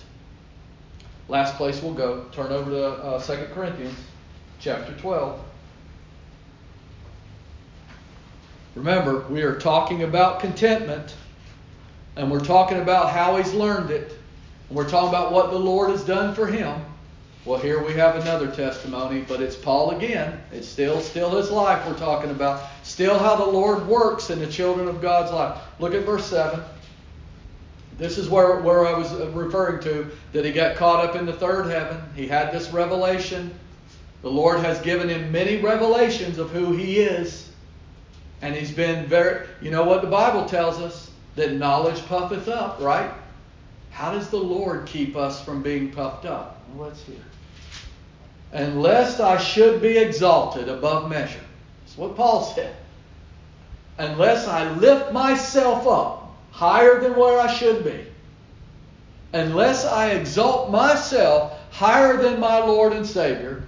Last 1.27 1.55
place 1.55 1.81
we'll 1.81 1.93
go, 1.93 2.25
turn 2.31 2.51
over 2.51 2.69
to 2.69 2.85
uh, 2.85 3.21
2 3.21 3.47
Corinthians 3.53 3.97
chapter 4.59 4.93
12. 4.93 5.39
Remember, 8.75 9.25
we 9.29 9.41
are 9.41 9.57
talking 9.57 10.03
about 10.03 10.39
contentment, 10.39 11.15
and 12.15 12.29
we're 12.29 12.43
talking 12.43 12.79
about 12.79 13.11
how 13.11 13.37
he's 13.37 13.53
learned 13.53 13.89
it, 13.89 14.17
and 14.67 14.77
we're 14.77 14.89
talking 14.89 15.09
about 15.09 15.31
what 15.31 15.49
the 15.49 15.57
Lord 15.57 15.89
has 15.89 16.03
done 16.03 16.35
for 16.35 16.45
him. 16.45 16.79
Well, 17.45 17.59
here 17.59 17.83
we 17.83 17.93
have 17.93 18.15
another 18.17 18.47
testimony, 18.51 19.21
but 19.27 19.39
it's 19.39 19.55
Paul 19.55 19.91
again. 19.91 20.41
It's 20.51 20.67
still 20.67 20.99
still 20.99 21.29
his 21.37 21.51
life 21.51 21.87
we're 21.87 21.97
talking 21.97 22.31
about. 22.31 22.63
Still 22.83 23.17
how 23.19 23.35
the 23.35 23.45
Lord 23.45 23.87
works 23.87 24.31
in 24.31 24.39
the 24.39 24.47
children 24.47 24.87
of 24.87 25.01
God's 25.01 25.31
life. 25.31 25.61
Look 25.79 25.93
at 25.93 26.05
verse 26.05 26.25
7. 26.25 26.59
This 27.97 28.17
is 28.17 28.29
where, 28.29 28.59
where 28.59 28.85
I 28.85 28.97
was 28.97 29.11
referring 29.33 29.81
to 29.83 30.11
that 30.33 30.43
he 30.43 30.51
got 30.51 30.75
caught 30.75 31.05
up 31.05 31.15
in 31.15 31.25
the 31.25 31.33
third 31.33 31.69
heaven. 31.69 32.01
He 32.15 32.27
had 32.27 32.51
this 32.51 32.71
revelation. 32.71 33.53
The 34.21 34.29
Lord 34.29 34.59
has 34.59 34.81
given 34.81 35.07
him 35.09 35.31
many 35.31 35.57
revelations 35.57 36.37
of 36.37 36.49
who 36.51 36.73
he 36.73 36.99
is. 36.99 37.49
And 38.41 38.53
he's 38.53 38.71
been 38.71 39.05
very, 39.05 39.47
you 39.61 39.71
know 39.71 39.83
what 39.83 40.01
the 40.01 40.09
Bible 40.09 40.45
tells 40.45 40.79
us? 40.79 41.11
That 41.35 41.53
knowledge 41.53 42.05
puffeth 42.05 42.47
up, 42.47 42.79
right? 42.79 43.11
How 43.91 44.11
does 44.11 44.29
the 44.29 44.37
Lord 44.37 44.85
keep 44.85 45.15
us 45.15 45.43
from 45.43 45.61
being 45.61 45.91
puffed 45.91 46.25
up? 46.25 46.61
Let's 46.77 47.01
hear 47.03 47.17
and 48.55 48.81
lest 48.81 49.19
I 49.19 49.37
should 49.37 49.81
be 49.81 49.97
exalted 49.97 50.69
above 50.69 51.09
measure. 51.09 51.41
That's 51.83 51.97
what 51.97 52.15
Paul 52.15 52.41
said. 52.41 52.73
Unless 53.97 54.47
I 54.47 54.71
lift 54.71 55.11
myself 55.11 55.85
up 55.85 56.24
higher 56.55 56.99
than 56.99 57.15
where 57.15 57.39
I 57.39 57.51
should 57.51 57.83
be. 57.83 58.05
Unless 59.33 59.85
I 59.85 60.11
exalt 60.11 60.71
myself 60.71 61.53
higher 61.71 62.17
than 62.17 62.39
my 62.39 62.59
Lord 62.59 62.93
and 62.93 63.05
Savior. 63.05 63.63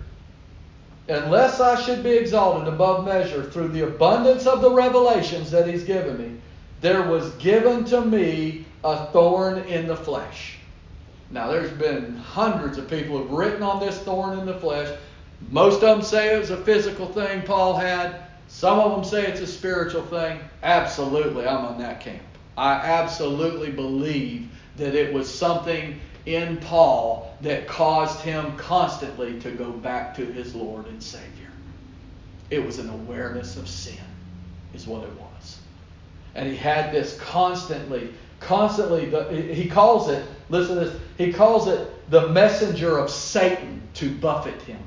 Unless 1.10 1.60
I 1.60 1.82
should 1.82 2.04
be 2.04 2.12
exalted 2.12 2.68
above 2.68 3.06
measure 3.06 3.44
through 3.44 3.70
the 3.70 3.88
abundance 3.88 4.48
of 4.48 4.62
the 4.62 4.72
revelations 4.72 5.52
that 5.52 5.68
He's 5.68 5.84
given 5.84 6.18
me, 6.18 6.40
there 6.82 7.04
was 7.04 7.32
given 7.36 7.86
to 7.86 8.02
me 8.02 8.66
a 8.84 9.08
thorn 9.08 9.60
in 9.60 9.88
the 9.88 9.96
flesh 9.96 10.58
now, 11.30 11.52
there's 11.52 11.72
been 11.72 12.16
hundreds 12.16 12.78
of 12.78 12.90
people 12.90 13.18
who've 13.18 13.32
written 13.32 13.62
on 13.62 13.80
this 13.80 14.00
thorn 14.00 14.40
in 14.40 14.46
the 14.46 14.60
flesh. 14.60 14.98
Most 15.50 15.76
of 15.76 15.82
them 15.82 16.02
say 16.02 16.34
it 16.34 16.40
was 16.40 16.52
a 16.52 16.58
physical 16.58 17.08
thing 17.08 17.42
Paul 17.42 17.76
had. 17.76 18.22
Some 18.48 18.80
of 18.80 18.92
them 18.92 19.04
say 19.04 19.28
it's 19.28 19.42
a 19.42 19.48
spiritual 19.48 20.04
thing. 20.04 20.40
Absolutely, 20.64 21.46
I'm 21.46 21.66
on 21.66 21.80
that 21.80 22.00
camp. 22.00 22.22
I 22.58 22.74
absolutely 22.74 23.72
believe 23.72 24.50
that 24.78 24.96
it 24.96 25.14
was 25.14 25.34
something 25.34 26.00
in 26.26 26.58
Paul 26.58 27.34
that 27.42 27.68
caused 27.68 28.20
him 28.22 28.58
constantly 28.58 29.40
to 29.40 29.52
go 29.52 29.72
back 29.72 30.16
to 30.18 30.26
his 30.26 30.56
Lord 30.56 30.88
and 30.88 31.02
Savior. 31.02 31.52
It 32.50 32.66
was 32.66 32.80
an 32.80 32.90
awareness 32.90 33.58
of 33.58 33.70
sin, 33.70 33.96
is 34.74 34.88
what 34.88 35.04
it 35.04 35.14
was. 35.14 35.60
And 36.36 36.50
he 36.50 36.56
had 36.56 36.92
this 36.92 37.18
constantly, 37.20 38.14
constantly, 38.40 39.54
he 39.54 39.70
calls 39.70 40.10
it 40.10 40.26
Listen 40.50 40.76
to 40.76 40.86
this. 40.86 41.02
He 41.18 41.34
calls 41.34 41.68
it 41.68 42.10
the 42.10 42.30
messenger 42.30 42.98
of 42.98 43.10
Satan 43.10 43.82
to 43.96 44.10
buffet 44.10 44.62
him, 44.62 44.80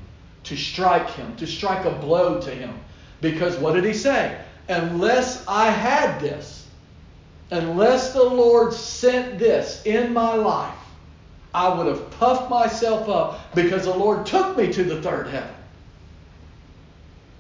to 0.45 0.57
strike 0.57 1.11
him, 1.11 1.37
to 1.37 1.47
strike 1.47 1.85
a 1.85 1.91
blow 1.91 2.41
to 2.41 2.51
him. 2.51 2.81
Because 3.21 3.57
what 3.59 3.75
did 3.75 3.85
he 3.85 3.93
say? 3.93 4.41
Unless 4.69 5.47
I 5.47 5.71
had 5.71 6.21
this, 6.21 6.60
unless 7.51 8.13
the 8.13 8.23
Lord 8.23 8.73
sent 8.73 9.39
this 9.39 9.83
in 9.85 10.13
my 10.13 10.35
life, 10.35 10.75
I 11.53 11.75
would 11.75 11.87
have 11.87 12.11
puffed 12.13 12.49
myself 12.49 13.09
up 13.09 13.55
because 13.55 13.85
the 13.85 13.95
Lord 13.95 14.27
took 14.27 14.57
me 14.57 14.73
to 14.73 14.85
the 14.85 15.03
third 15.03 15.27
heaven. 15.29 15.55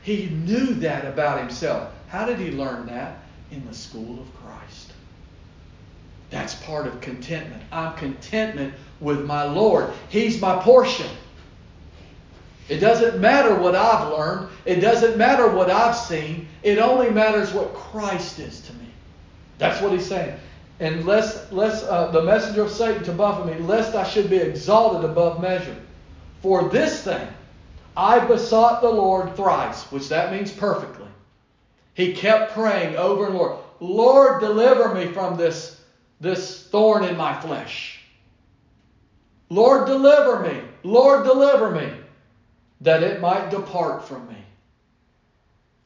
He 0.02 0.26
knew 0.26 0.74
that 0.74 1.04
about 1.04 1.38
himself. 1.38 1.92
How 2.08 2.24
did 2.24 2.38
he 2.38 2.50
learn 2.50 2.86
that? 2.86 3.18
In 3.50 3.66
the 3.66 3.74
school 3.74 4.20
of 4.20 4.34
Christ. 4.42 4.92
That's 6.30 6.54
part 6.54 6.86
of 6.86 7.00
contentment. 7.00 7.62
I'm 7.70 7.94
contentment 7.96 8.74
with 9.00 9.24
my 9.24 9.44
Lord. 9.44 9.92
He's 10.08 10.40
my 10.40 10.60
portion. 10.62 11.10
It 12.68 12.78
doesn't 12.78 13.20
matter 13.20 13.56
what 13.56 13.74
I've 13.74 14.12
learned. 14.12 14.48
It 14.64 14.76
doesn't 14.76 15.18
matter 15.18 15.48
what 15.48 15.70
I've 15.70 15.96
seen. 15.96 16.46
It 16.62 16.78
only 16.78 17.10
matters 17.10 17.52
what 17.52 17.74
Christ 17.74 18.38
is. 18.38 18.69
That's 19.60 19.82
what 19.82 19.92
he's 19.92 20.06
saying. 20.06 20.36
And 20.80 21.04
lest, 21.04 21.52
lest 21.52 21.86
uh, 21.86 22.10
the 22.10 22.22
messenger 22.22 22.62
of 22.62 22.70
Satan 22.70 23.04
to 23.04 23.12
buffet 23.12 23.44
me, 23.46 23.66
lest 23.66 23.94
I 23.94 24.08
should 24.08 24.30
be 24.30 24.38
exalted 24.38 25.08
above 25.08 25.42
measure. 25.42 25.76
For 26.40 26.70
this 26.70 27.04
thing 27.04 27.28
I 27.94 28.18
besought 28.20 28.80
the 28.80 28.88
Lord 28.88 29.36
thrice, 29.36 29.82
which 29.92 30.08
that 30.08 30.32
means 30.32 30.50
perfectly. 30.50 31.06
He 31.92 32.14
kept 32.14 32.52
praying 32.52 32.96
over 32.96 33.26
and 33.26 33.34
Lord, 33.34 33.58
Lord, 33.80 34.40
deliver 34.40 34.94
me 34.94 35.12
from 35.12 35.36
this, 35.36 35.78
this 36.20 36.66
thorn 36.68 37.04
in 37.04 37.18
my 37.18 37.38
flesh. 37.38 38.00
Lord, 39.50 39.86
deliver 39.86 40.40
me. 40.40 40.62
Lord, 40.82 41.24
deliver 41.24 41.70
me 41.70 41.92
that 42.80 43.02
it 43.02 43.20
might 43.20 43.50
depart 43.50 44.08
from 44.08 44.26
me. 44.28 44.36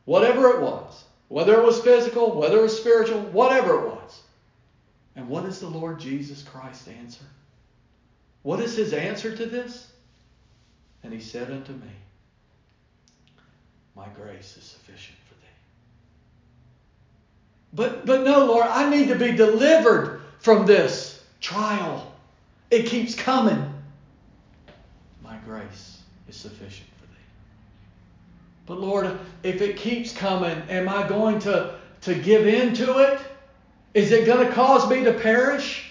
Whatever 0.04 0.50
it 0.50 0.60
was, 0.60 1.02
whether 1.28 1.54
it 1.60 1.64
was 1.64 1.80
physical, 1.80 2.32
whether 2.32 2.58
it 2.58 2.62
was 2.62 2.78
spiritual, 2.78 3.20
whatever 3.20 3.74
it 3.74 3.86
was. 3.86 4.22
And 5.16 5.28
what 5.28 5.44
is 5.44 5.60
the 5.60 5.68
Lord 5.68 6.00
Jesus 6.00 6.42
Christ 6.42 6.88
answer? 6.88 7.24
What 8.42 8.60
is 8.60 8.76
his 8.76 8.92
answer 8.92 9.34
to 9.34 9.46
this? 9.46 9.90
And 11.02 11.12
he 11.12 11.20
said 11.20 11.50
unto 11.50 11.72
me, 11.72 11.90
My 13.94 14.06
grace 14.16 14.56
is 14.56 14.64
sufficient 14.64 15.18
for 15.28 15.34
thee. 15.34 15.46
But 17.72 18.06
but 18.06 18.22
no, 18.22 18.46
Lord, 18.46 18.66
I 18.66 18.90
need 18.90 19.08
to 19.08 19.16
be 19.16 19.32
delivered 19.32 20.20
from 20.40 20.66
this 20.66 21.22
trial. 21.40 22.12
It 22.70 22.86
keeps 22.86 23.14
coming. 23.14 23.72
My 25.22 25.36
grace 25.44 26.02
is 26.28 26.36
sufficient. 26.36 26.88
But 28.66 28.80
Lord, 28.80 29.18
if 29.42 29.60
it 29.60 29.76
keeps 29.76 30.12
coming, 30.12 30.62
am 30.70 30.88
I 30.88 31.06
going 31.06 31.38
to, 31.40 31.78
to 32.02 32.14
give 32.14 32.46
in 32.46 32.74
to 32.74 32.98
it? 32.98 33.20
Is 33.92 34.10
it 34.10 34.26
going 34.26 34.46
to 34.46 34.52
cause 34.52 34.88
me 34.88 35.04
to 35.04 35.12
perish? 35.12 35.90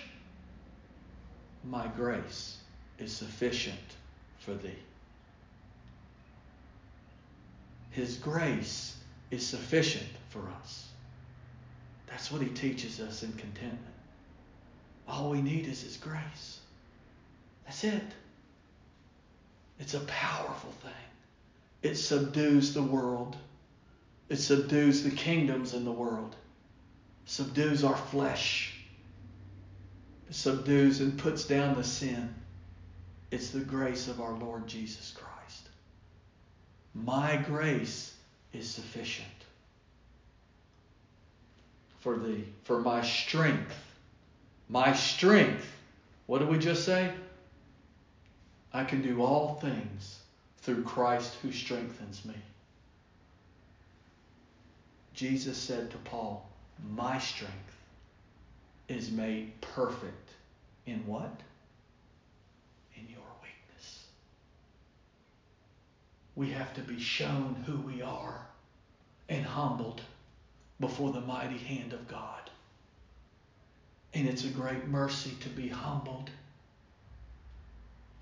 My 1.64 1.88
grace 1.96 2.58
is 2.98 3.12
sufficient 3.12 3.78
for 4.40 4.54
thee. 4.54 4.76
His 7.92 8.18
grace 8.18 8.98
is 9.30 9.46
sufficient 9.46 10.10
for 10.30 10.50
us. 10.62 10.88
That's 12.08 12.32
what 12.32 12.42
he 12.42 12.50
teaches 12.50 13.00
us 13.00 13.24
in 13.24 13.32
contentment. 13.34 13.94
All 15.08 15.30
we 15.30 15.42
need 15.42 15.68
is 15.68 15.84
his 15.84 15.98
grace. 15.98 16.60
That's 17.66 17.84
it. 17.84 18.04
It's 19.80 19.94
a 19.94 20.00
powerful 20.02 20.72
thing. 20.82 20.92
It 21.84 21.96
subdues 21.96 22.74
the 22.74 22.82
world. 22.82 23.36
It 24.30 24.38
subdues 24.38 25.04
the 25.04 25.12
kingdoms 25.12 25.74
in 25.74 25.84
the 25.84 25.92
world. 25.92 26.36
Subdues 27.26 27.84
our 27.84 27.98
flesh. 27.98 28.74
It 30.30 30.34
subdues 30.34 31.02
and 31.02 31.20
puts 31.20 31.44
down 31.44 31.76
the 31.76 31.84
sin. 31.84 32.34
It's 33.32 33.50
the 33.50 33.60
grace 33.60 34.08
of 34.08 34.22
our 34.22 34.34
Lord 34.34 34.66
Jesus 34.66 35.12
Christ. 35.12 35.68
My 36.96 37.36
grace 37.36 38.16
is 38.54 38.70
sufficient 38.70 39.28
for 42.00 42.18
thee, 42.18 42.46
for 42.64 42.80
my 42.80 43.02
strength. 43.02 43.76
My 44.70 44.94
strength. 44.94 45.66
What 46.28 46.40
did 46.40 46.48
we 46.48 46.60
just 46.60 46.86
say? 46.86 47.12
I 48.72 48.86
can 48.86 49.02
do 49.02 49.22
all 49.22 49.56
things 49.56 50.23
through 50.64 50.84
Christ 50.84 51.36
who 51.42 51.52
strengthens 51.52 52.24
me. 52.24 52.36
Jesus 55.14 55.58
said 55.58 55.92
to 55.92 55.98
Paul, 55.98 56.50
My 56.96 57.20
strength 57.20 57.78
is 58.88 59.12
made 59.12 59.60
perfect 59.62 60.32
in 60.86 61.06
what? 61.06 61.42
In 62.96 63.08
your 63.10 63.28
weakness. 63.42 64.06
We 66.36 66.50
have 66.52 66.74
to 66.76 66.82
be 66.82 67.00
shown 67.00 67.62
who 67.66 67.78
we 67.78 68.02
are 68.02 68.48
and 69.30 69.46
humbled 69.46 70.02
before 70.80 71.12
the 71.12 71.22
mighty 71.22 71.58
hand 71.58 71.92
of 71.92 72.08
God. 72.08 72.50
And 74.14 74.28
it's 74.28 74.46
a 74.46 74.50
great 74.50 74.88
mercy 74.88 75.32
to 75.42 75.50
be 75.50 75.68
humbled 75.68 76.30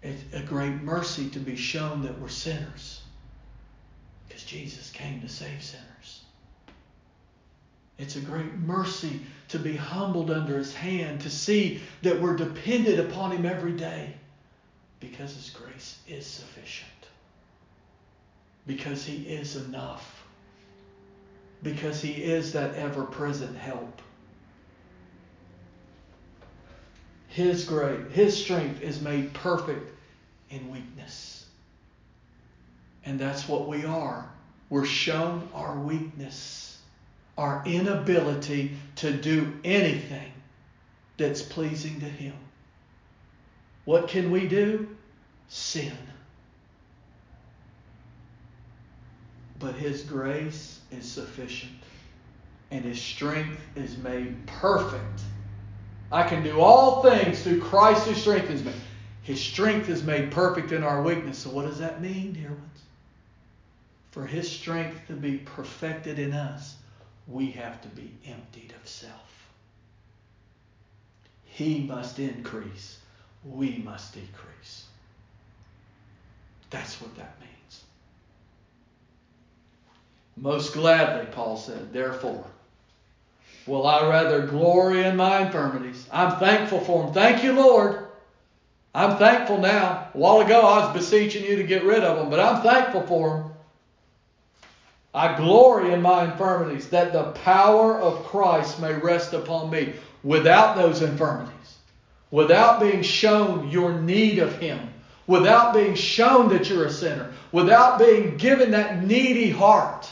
it's 0.04 0.24
a 0.34 0.42
great 0.42 0.82
mercy 0.82 1.30
to 1.30 1.40
be 1.40 1.56
shown 1.56 2.02
that 2.04 2.20
we're 2.20 2.30
sinners 2.30 3.02
because 4.28 4.44
Jesus 4.44 4.90
came 4.90 5.22
to 5.22 5.30
save 5.30 5.62
sinners. 5.62 6.22
It's 8.00 8.16
a 8.16 8.22
great 8.22 8.54
mercy 8.56 9.20
to 9.50 9.60
be 9.60 9.76
humbled 9.76 10.32
under 10.32 10.58
his 10.58 10.74
hand, 10.74 11.22
to 11.22 11.30
see 11.30 11.82
that 12.02 12.20
we're 12.20 12.36
dependent 12.36 13.00
upon 13.00 13.32
him 13.32 13.46
every 13.46 13.74
day 13.74 14.14
because 15.00 15.36
his 15.36 15.50
grace 15.52 15.98
is 16.08 16.26
sufficient, 16.26 16.90
because 18.66 19.06
he 19.06 19.18
is 19.28 19.56
enough, 19.56 20.24
because 21.62 22.02
he 22.02 22.12
is 22.12 22.54
that 22.54 22.74
ever 22.76 23.04
present 23.04 23.56
help. 23.56 24.02
His 27.28 27.64
great, 27.66 28.12
His 28.12 28.38
strength 28.38 28.82
is 28.82 29.02
made 29.02 29.34
perfect 29.34 29.91
in 30.52 30.72
weakness. 30.72 31.46
And 33.06 33.20
that's 33.20 33.48
what 33.48 33.68
we 33.68 33.86
are. 33.86 34.30
We're 34.70 34.86
shown 34.86 35.50
our 35.54 35.78
weakness, 35.78 36.78
our 37.38 37.64
inability 37.66 38.78
to 38.98 39.12
do 39.12 39.54
anything 39.64 40.32
that's 41.18 41.42
pleasing 41.42 42.00
to 42.00 42.06
Him. 42.06 42.36
What 43.86 44.08
can 44.08 44.32
we 44.32 44.48
do? 44.48 44.88
Sin. 45.48 45.98
But 49.60 49.76
His 49.76 50.04
grace 50.04 50.80
is 50.92 51.10
sufficient, 51.10 51.72
and 52.70 52.86
His 52.86 53.02
strength 53.02 53.60
is 53.76 53.98
made 53.98 54.46
perfect 54.46 55.22
I 56.12 56.24
can 56.24 56.44
do 56.44 56.60
all 56.60 57.02
things 57.02 57.42
through 57.42 57.62
Christ 57.62 58.06
who 58.06 58.14
strengthens 58.14 58.64
me. 58.64 58.74
His 59.24 59.40
strength 59.40 59.90
is 59.90 60.04
made 60.04 60.32
perfect 60.32 60.72
in 60.72 60.84
our 60.84 61.02
weakness. 61.02 61.40
So, 61.40 61.52
what 61.52 61.66
does 61.66 61.80
that 61.80 62.02
mean, 62.02 62.34
dear 62.34 62.50
ones? 62.50 62.82
For 64.12 64.26
His 64.26 64.52
strength 64.52 65.08
to 65.08 65.14
be 65.14 65.38
perfected 65.38 66.20
in 66.20 66.34
us, 66.34 66.76
we 67.28 67.52
have 67.52 67.82
to 67.82 67.88
be 67.90 68.12
emptied 68.26 68.74
of 68.82 68.88
self. 68.88 69.48
He 71.46 71.82
must 71.82 72.20
increase, 72.20 73.00
we 73.44 73.78
must 73.78 74.14
decrease. 74.14 74.86
That's 76.70 77.02
what 77.02 77.16
that 77.18 77.36
means. 77.40 77.84
Most 80.38 80.74
gladly, 80.74 81.28
Paul 81.32 81.58
said, 81.58 81.94
therefore 81.94 82.46
Will 83.68 83.86
I 83.86 84.08
rather 84.08 84.48
glory 84.48 85.04
in 85.04 85.16
my 85.16 85.46
infirmities? 85.46 86.08
I'm 86.12 86.38
thankful 86.40 86.80
for 86.80 87.04
them. 87.04 87.14
Thank 87.14 87.44
you, 87.44 87.54
Lord. 87.54 88.08
I'm 88.94 89.18
thankful 89.18 89.58
now. 89.58 90.10
A 90.14 90.18
while 90.18 90.42
ago, 90.42 90.62
I 90.62 90.86
was 90.86 90.94
beseeching 90.94 91.46
you 91.46 91.56
to 91.58 91.64
get 91.64 91.84
rid 91.84 92.04
of 92.04 92.18
them, 92.18 92.30
but 92.30 92.40
I'm 92.40 92.62
thankful 92.62 93.06
for 93.08 93.38
them. 93.38 93.52
I 95.14 95.36
glory 95.38 95.94
in 95.94 96.02
my 96.02 96.32
infirmities, 96.32 96.90
that 96.90 97.12
the 97.12 97.32
power 97.32 98.00
of 98.00 98.26
Christ 98.26 98.80
may 98.80 98.94
rest 98.94 99.34
upon 99.34 99.70
me 99.70 99.94
without 100.24 100.76
those 100.76 101.02
infirmities, 101.02 101.78
without 102.32 102.80
being 102.80 103.02
shown 103.02 103.70
your 103.70 104.00
need 104.00 104.40
of 104.40 104.58
Him, 104.58 104.94
without 105.28 105.74
being 105.74 105.96
shown 105.96 106.50
that 106.50 106.70
you're 106.70 106.86
a 106.86 106.92
sinner, 106.92 107.34
without 107.52 108.00
being 108.00 108.38
given 108.38 108.72
that 108.72 109.04
needy 109.04 109.50
heart. 109.50 110.10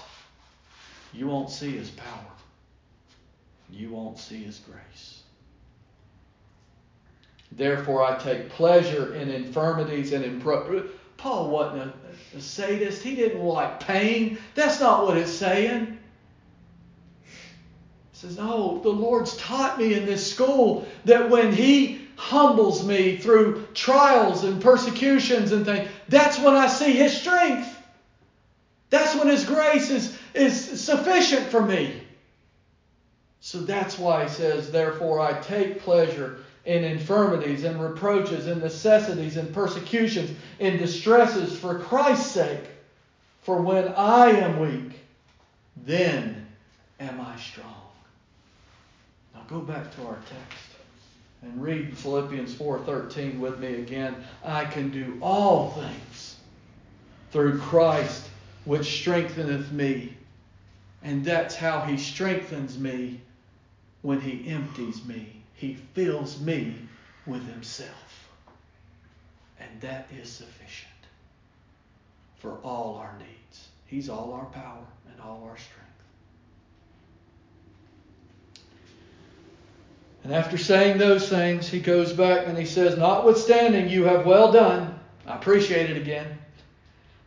You 1.13 1.27
won't 1.27 1.49
see 1.49 1.71
His 1.71 1.89
power 1.89 2.30
you 3.80 3.89
won't 3.89 4.19
see 4.19 4.43
his 4.43 4.59
grace. 4.59 5.18
Therefore, 7.51 8.03
I 8.03 8.17
take 8.17 8.49
pleasure 8.49 9.13
in 9.15 9.29
infirmities 9.29 10.11
and 10.11 10.23
in 10.23 10.39
pro- 10.39 10.87
Paul 11.17 11.49
wasn't 11.49 11.91
a, 12.33 12.37
a 12.37 12.41
sadist. 12.41 13.01
He 13.01 13.15
didn't 13.15 13.41
like 13.41 13.79
pain. 13.79 14.37
That's 14.55 14.79
not 14.79 15.05
what 15.05 15.17
it's 15.17 15.31
saying. 15.31 15.97
Says, 18.13 18.37
No, 18.37 18.79
the 18.83 18.89
Lord's 18.89 19.35
taught 19.37 19.79
me 19.79 19.93
in 19.93 20.05
this 20.05 20.29
school 20.29 20.85
that 21.05 21.29
when 21.29 21.51
He 21.51 21.99
humbles 22.15 22.85
me 22.85 23.17
through 23.17 23.65
trials 23.73 24.43
and 24.43 24.61
persecutions 24.61 25.51
and 25.51 25.65
things, 25.65 25.89
that's 26.09 26.37
when 26.39 26.53
I 26.53 26.67
see 26.67 26.91
His 26.91 27.15
strength. 27.17 27.75
That's 28.89 29.15
when 29.15 29.27
His 29.27 29.45
grace 29.45 29.89
is, 29.89 30.17
is 30.33 30.81
sufficient 30.81 31.47
for 31.47 31.61
me. 31.61 32.01
So 33.39 33.59
that's 33.59 33.97
why 33.97 34.23
He 34.23 34.29
says, 34.29 34.69
Therefore 34.69 35.19
I 35.19 35.39
take 35.39 35.79
pleasure 35.79 36.39
in 36.66 36.84
infirmities 36.84 37.64
and 37.64 37.82
reproaches 37.82 38.47
and 38.47 38.62
necessities 38.62 39.38
and 39.38 39.53
persecutions 39.53 40.32
and 40.60 40.78
distresses 40.80 41.57
for 41.57 41.80
Christ's 41.80 42.32
sake. 42.32 42.66
For 43.41 43.62
when 43.62 43.88
I 43.89 44.30
am 44.30 44.60
weak, 44.60 44.99
then 45.86 46.45
am 46.99 47.22
I 47.22 47.38
strong. 47.38 47.76
Now 49.34 49.41
go 49.47 49.60
back 49.60 49.95
to 49.95 50.07
our 50.07 50.18
text 50.30 50.66
and 51.41 51.62
read 51.62 51.97
Philippians 51.97 52.53
4:13 52.53 53.39
with 53.39 53.60
me 53.60 53.76
again. 53.76 54.16
I 54.43 54.66
can 54.66 54.89
do 54.89 55.18
all 55.22 55.72
things 55.72 56.36
through 57.32 57.60
Christ 57.60 58.28
which 58.66 58.99
strengtheneth 58.99 59.72
me. 59.72 60.16
And 61.01 61.24
that's 61.24 61.55
how 61.55 61.82
he 61.82 61.97
strengthens 61.97 62.78
me 62.78 63.22
when 64.01 64.20
he 64.20 64.49
empties 64.49 65.03
me. 65.05 65.38
He 65.60 65.74
fills 65.93 66.39
me 66.39 66.74
with 67.26 67.45
himself. 67.45 68.30
And 69.60 69.70
that 69.82 70.07
is 70.18 70.30
sufficient 70.30 70.89
for 72.38 72.60
all 72.64 72.95
our 72.95 73.14
needs. 73.20 73.68
He's 73.86 74.07
all 74.07 74.32
our 74.32 74.45
power 74.45 74.86
and 75.12 75.20
all 75.20 75.43
our 75.43 75.57
strength. 75.57 75.86
And 80.24 80.34
after 80.34 80.57
saying 80.57 80.97
those 80.97 81.28
things, 81.28 81.68
he 81.68 81.82
goes 81.82 82.14
back 82.14 82.47
and 82.47 82.57
he 82.57 82.66
says, 82.66 82.97
Notwithstanding, 82.97 83.89
you 83.89 84.05
have 84.05 84.26
well 84.26 84.53
done. 84.53 84.97
I 85.28 85.36
appreciate 85.36 85.89
it 85.89 85.97
again. 85.97 86.38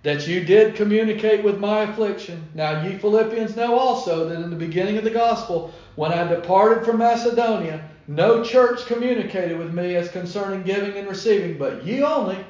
That 0.04 0.26
you 0.26 0.42
did 0.42 0.74
communicate 0.74 1.44
with 1.44 1.60
my 1.60 1.82
affliction. 1.82 2.48
Now, 2.54 2.82
ye 2.82 2.96
Philippians 2.96 3.56
know 3.56 3.78
also 3.78 4.30
that 4.30 4.40
in 4.40 4.48
the 4.48 4.56
beginning 4.56 4.96
of 4.96 5.04
the 5.04 5.10
gospel, 5.10 5.70
when 5.96 6.12
I 6.12 6.26
departed 6.26 6.86
from 6.86 6.96
Macedonia, 6.96 7.90
no 8.06 8.42
church 8.42 8.86
communicated 8.86 9.58
with 9.58 9.72
me 9.72 9.96
as 9.96 10.10
concerning 10.10 10.62
giving 10.62 10.96
and 10.96 11.08
receiving, 11.08 11.58
but 11.58 11.84
ye 11.84 12.02
only. 12.02 12.44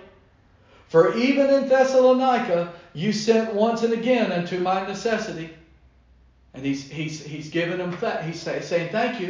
For 0.88 1.14
even 1.16 1.50
in 1.50 1.68
Thessalonica 1.68 2.72
you 2.94 3.12
sent 3.12 3.54
once 3.54 3.82
and 3.82 3.92
again 3.92 4.32
unto 4.32 4.58
my 4.58 4.86
necessity. 4.86 5.50
And 6.54 6.64
he's, 6.64 6.88
he's, 6.90 7.24
he's 7.24 7.48
giving 7.48 7.78
them, 7.78 7.96
th- 7.96 8.24
he's 8.24 8.40
say, 8.40 8.60
saying 8.60 8.92
thank 8.92 9.20
you. 9.20 9.28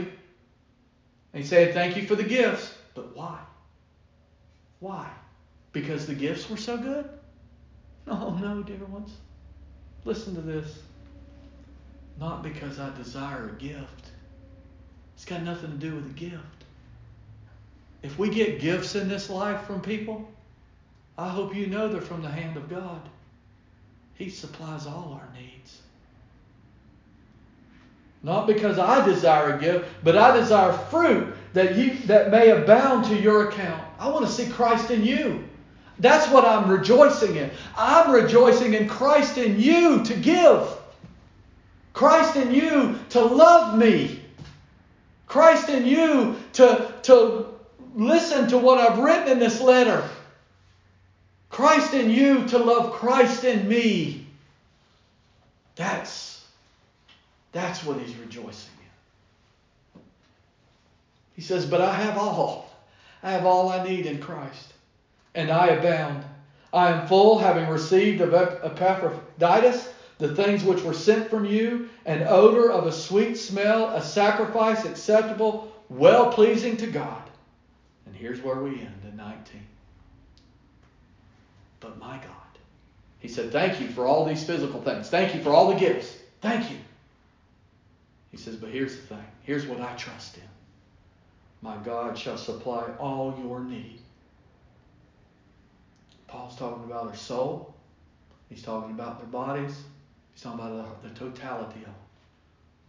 And 1.33 1.43
he's 1.43 1.49
saying 1.49 1.73
thank 1.73 1.97
you 1.97 2.07
for 2.07 2.17
the 2.17 2.25
gifts. 2.25 2.75
But 2.95 3.17
why? 3.17 3.39
Why? 4.81 5.09
Because 5.73 6.07
the 6.07 6.15
gifts 6.15 6.51
were 6.51 6.57
so 6.57 6.77
good? 6.77 7.09
No, 8.07 8.31
no, 8.31 8.63
dear 8.63 8.85
ones. 8.87 9.13
Listen 10.05 10.35
to 10.35 10.41
this. 10.41 10.81
Not 12.19 12.43
because 12.43 12.81
I 12.81 12.95
desire 12.97 13.51
a 13.51 13.63
gift 13.63 14.11
it's 15.23 15.31
got 15.31 15.45
nothing 15.45 15.71
to 15.71 15.77
do 15.77 15.95
with 15.95 16.07
a 16.07 16.15
gift. 16.15 16.65
If 18.03 18.19
we 18.19 18.29
get 18.29 18.61
gifts 18.61 18.97
in 18.97 19.09
this 19.09 19.31
life 19.31 19.65
from 19.69 19.81
people, 19.81 20.29
I 21.17 21.29
hope 21.29 21.55
you 21.55 21.69
know 21.69 21.87
they're 21.87 22.01
from 22.01 22.23
the 22.23 22.29
hand 22.29 22.57
of 22.57 22.69
God. 22.69 23.01
He 24.17 24.31
supplies 24.31 24.85
all 24.85 25.21
our 25.21 25.29
needs. 25.41 25.81
Not 28.25 28.49
because 28.49 28.81
I 28.81 29.07
desire 29.07 29.55
a 29.55 29.61
gift, 29.61 29.89
but 30.03 30.17
I 30.17 30.37
desire 30.37 30.73
fruit 30.73 31.33
that 31.53 31.77
you 31.77 31.95
that 32.07 32.33
may 32.33 32.51
abound 32.51 33.05
to 33.05 33.15
your 33.15 33.49
account. 33.49 33.81
I 34.01 34.09
want 34.09 34.27
to 34.27 34.33
see 34.33 34.51
Christ 34.51 34.91
in 34.91 35.05
you. 35.05 35.49
That's 36.01 36.29
what 36.33 36.45
I'm 36.45 36.69
rejoicing 36.69 37.37
in. 37.37 37.49
I'm 37.77 38.11
rejoicing 38.11 38.75
in 38.75 38.89
Christ 38.89 39.39
in 39.39 39.61
you 39.61 40.03
to 40.03 40.17
give. 40.17 40.77
Christ 41.93 42.35
in 42.35 42.53
you 42.53 42.99
to 43.11 43.21
love 43.21 43.79
me. 43.79 44.22
Christ 45.27 45.69
in 45.69 45.87
you 45.87 46.37
to, 46.55 46.93
to 47.03 47.47
listen 47.95 48.49
to 48.49 48.59
what 48.59 48.79
I've 48.79 48.99
written 48.99 49.29
in 49.29 49.39
this 49.39 49.61
letter. 49.61 50.09
Christ 51.51 51.95
in 51.95 52.11
you 52.11 52.47
to 52.49 52.59
love 52.59 52.93
Christ 52.93 53.45
in 53.45 53.69
me. 53.69 54.27
That's, 55.77 56.45
that's 57.53 57.85
what 57.85 57.99
he's 57.99 58.17
rejoicing 58.17 58.73
in. 59.95 60.01
He 61.37 61.43
says, 61.43 61.67
But 61.67 61.81
I 61.81 61.95
have 61.95 62.19
all. 62.19 62.71
I 63.23 63.33
have 63.33 63.47
all 63.47 63.69
I 63.69 63.87
need 63.87 64.07
in 64.07 64.19
Christ, 64.19 64.73
and 65.35 65.51
I 65.51 65.69
abound. 65.69 66.25
I 66.73 66.91
am 66.91 67.07
full, 67.07 67.39
having 67.39 67.69
received 67.69 68.21
of 68.21 68.33
Epaphroditus 68.35 69.92
the 70.23 70.37
things 70.37 70.63
which 70.63 70.85
were 70.85 70.95
sent 70.95 71.29
from 71.29 71.45
you, 71.45 71.89
an 72.07 72.23
odor 72.29 72.71
of 72.71 72.87
a 72.87 72.93
sweet 72.93 73.35
smell, 73.35 73.89
a 73.89 74.01
sacrifice 74.01 74.85
acceptable, 74.85 75.73
well 75.89 76.33
pleasing 76.33 76.77
to 76.77 76.87
God. 76.87 77.29
And 78.07 78.15
here's 78.15 78.41
where 78.41 78.61
we 78.61 78.71
end 78.71 79.03
in 79.05 79.17
19. 79.17 79.61
But 81.81 81.99
my 81.99 82.19
God. 82.19 82.29
He 83.19 83.27
said, 83.27 83.51
Thank 83.51 83.81
you 83.81 83.89
for 83.89 84.07
all 84.07 84.25
these 84.25 84.45
physical 84.45 84.81
things. 84.81 85.09
Thank 85.09 85.35
you 85.35 85.43
for 85.43 85.51
all 85.51 85.73
the 85.73 85.81
gifts. 85.81 86.17
Thank 86.41 86.71
you. 86.71 86.79
He 88.31 88.37
says, 88.37 88.55
But 88.55 88.71
here's 88.71 88.95
the 88.95 89.03
thing. 89.03 89.27
Here's 89.43 89.67
what 89.67 89.81
I 89.81 89.93
trust 89.97 90.37
in. 90.37 90.45
My 91.63 91.77
God 91.79 92.17
shall 92.17 92.39
supply 92.39 92.85
all 93.01 93.37
your 93.43 93.59
need. 93.59 93.99
Paul's 96.29 96.55
talking 96.55 96.85
about 96.85 97.09
their 97.09 97.17
soul. 97.17 97.75
He's 98.49 98.63
talking 98.63 98.93
about 98.93 99.19
their 99.19 99.29
bodies. 99.29 99.75
Talking 100.43 100.59
about 100.59 101.03
the, 101.03 101.09
the 101.09 101.15
totality 101.15 101.81
of 101.81 101.85
them. 101.85 101.95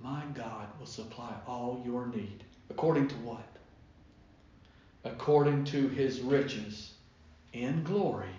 My 0.02 0.24
God 0.34 0.68
will 0.80 0.88
supply 0.88 1.32
all 1.48 1.84
your 1.86 2.08
need. 2.08 2.44
According 2.72 3.10
to 3.10 3.16
what? 3.16 3.46
According 5.04 5.66
to 5.66 5.88
his 5.90 6.22
riches 6.22 6.94
in 7.52 7.84
glory 7.84 8.34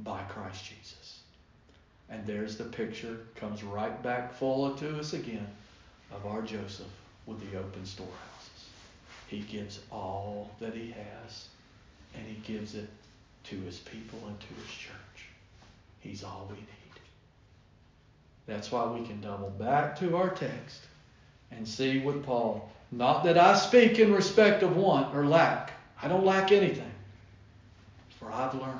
by 0.00 0.22
Christ 0.24 0.64
Jesus. 0.64 1.20
And 2.08 2.24
there's 2.26 2.56
the 2.56 2.64
picture, 2.64 3.18
comes 3.34 3.64
right 3.64 4.00
back 4.04 4.32
full 4.32 4.72
to 4.74 4.98
us 5.00 5.14
again 5.14 5.48
of 6.12 6.24
our 6.24 6.42
Joseph 6.42 6.86
with 7.26 7.40
the 7.50 7.58
open 7.58 7.84
storehouses. 7.84 8.68
He 9.26 9.40
gives 9.40 9.80
all 9.90 10.50
that 10.60 10.74
he 10.74 10.92
has, 10.92 11.48
and 12.14 12.24
he 12.24 12.36
gives 12.52 12.76
it 12.76 12.88
to 13.44 13.56
his 13.62 13.78
people 13.78 14.20
and 14.28 14.38
to 14.38 14.46
his 14.46 14.74
church. 14.78 15.28
He's 16.00 16.22
all 16.22 16.46
we 16.48 16.56
need. 16.56 16.83
That's 18.46 18.70
why 18.70 18.86
we 18.86 19.06
can 19.06 19.20
double 19.20 19.50
back 19.50 19.98
to 20.00 20.16
our 20.16 20.30
text 20.30 20.80
and 21.50 21.66
see 21.66 22.00
with 22.00 22.24
Paul. 22.24 22.70
Not 22.92 23.24
that 23.24 23.38
I 23.38 23.56
speak 23.56 23.98
in 23.98 24.12
respect 24.12 24.62
of 24.62 24.76
want 24.76 25.14
or 25.14 25.26
lack. 25.26 25.72
I 26.02 26.08
don't 26.08 26.24
lack 26.24 26.52
anything. 26.52 26.90
For 28.18 28.30
I've 28.30 28.54
learned. 28.54 28.78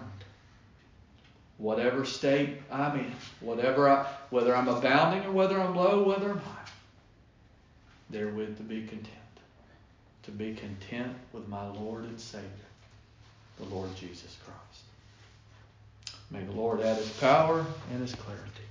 Whatever 1.59 2.05
state 2.05 2.61
I'm 2.71 2.99
in, 2.99 3.13
whatever 3.41 3.89
I, 3.89 4.07
whether 4.31 4.55
I'm 4.55 4.69
abounding 4.69 5.25
or 5.25 5.33
whether 5.33 5.61
I'm 5.61 5.77
low, 5.77 6.03
whether 6.03 6.31
I'm 6.31 6.39
high, 6.39 6.69
therewith 8.11 8.57
to 8.57 8.63
be 8.63 8.87
content. 8.87 9.09
To 10.25 10.31
be 10.31 10.55
content 10.55 11.15
with 11.33 11.47
my 11.49 11.67
Lord 11.69 12.05
and 12.05 12.19
Savior, 12.19 12.49
the 13.59 13.67
Lord 13.67 13.95
Jesus 13.95 14.37
Christ. 14.45 14.85
May 16.31 16.43
the 16.43 16.53
Lord 16.53 16.81
add 16.81 16.97
his 16.97 17.11
power 17.19 17.65
and 17.93 18.01
his 18.01 18.15
clarity. 18.15 18.64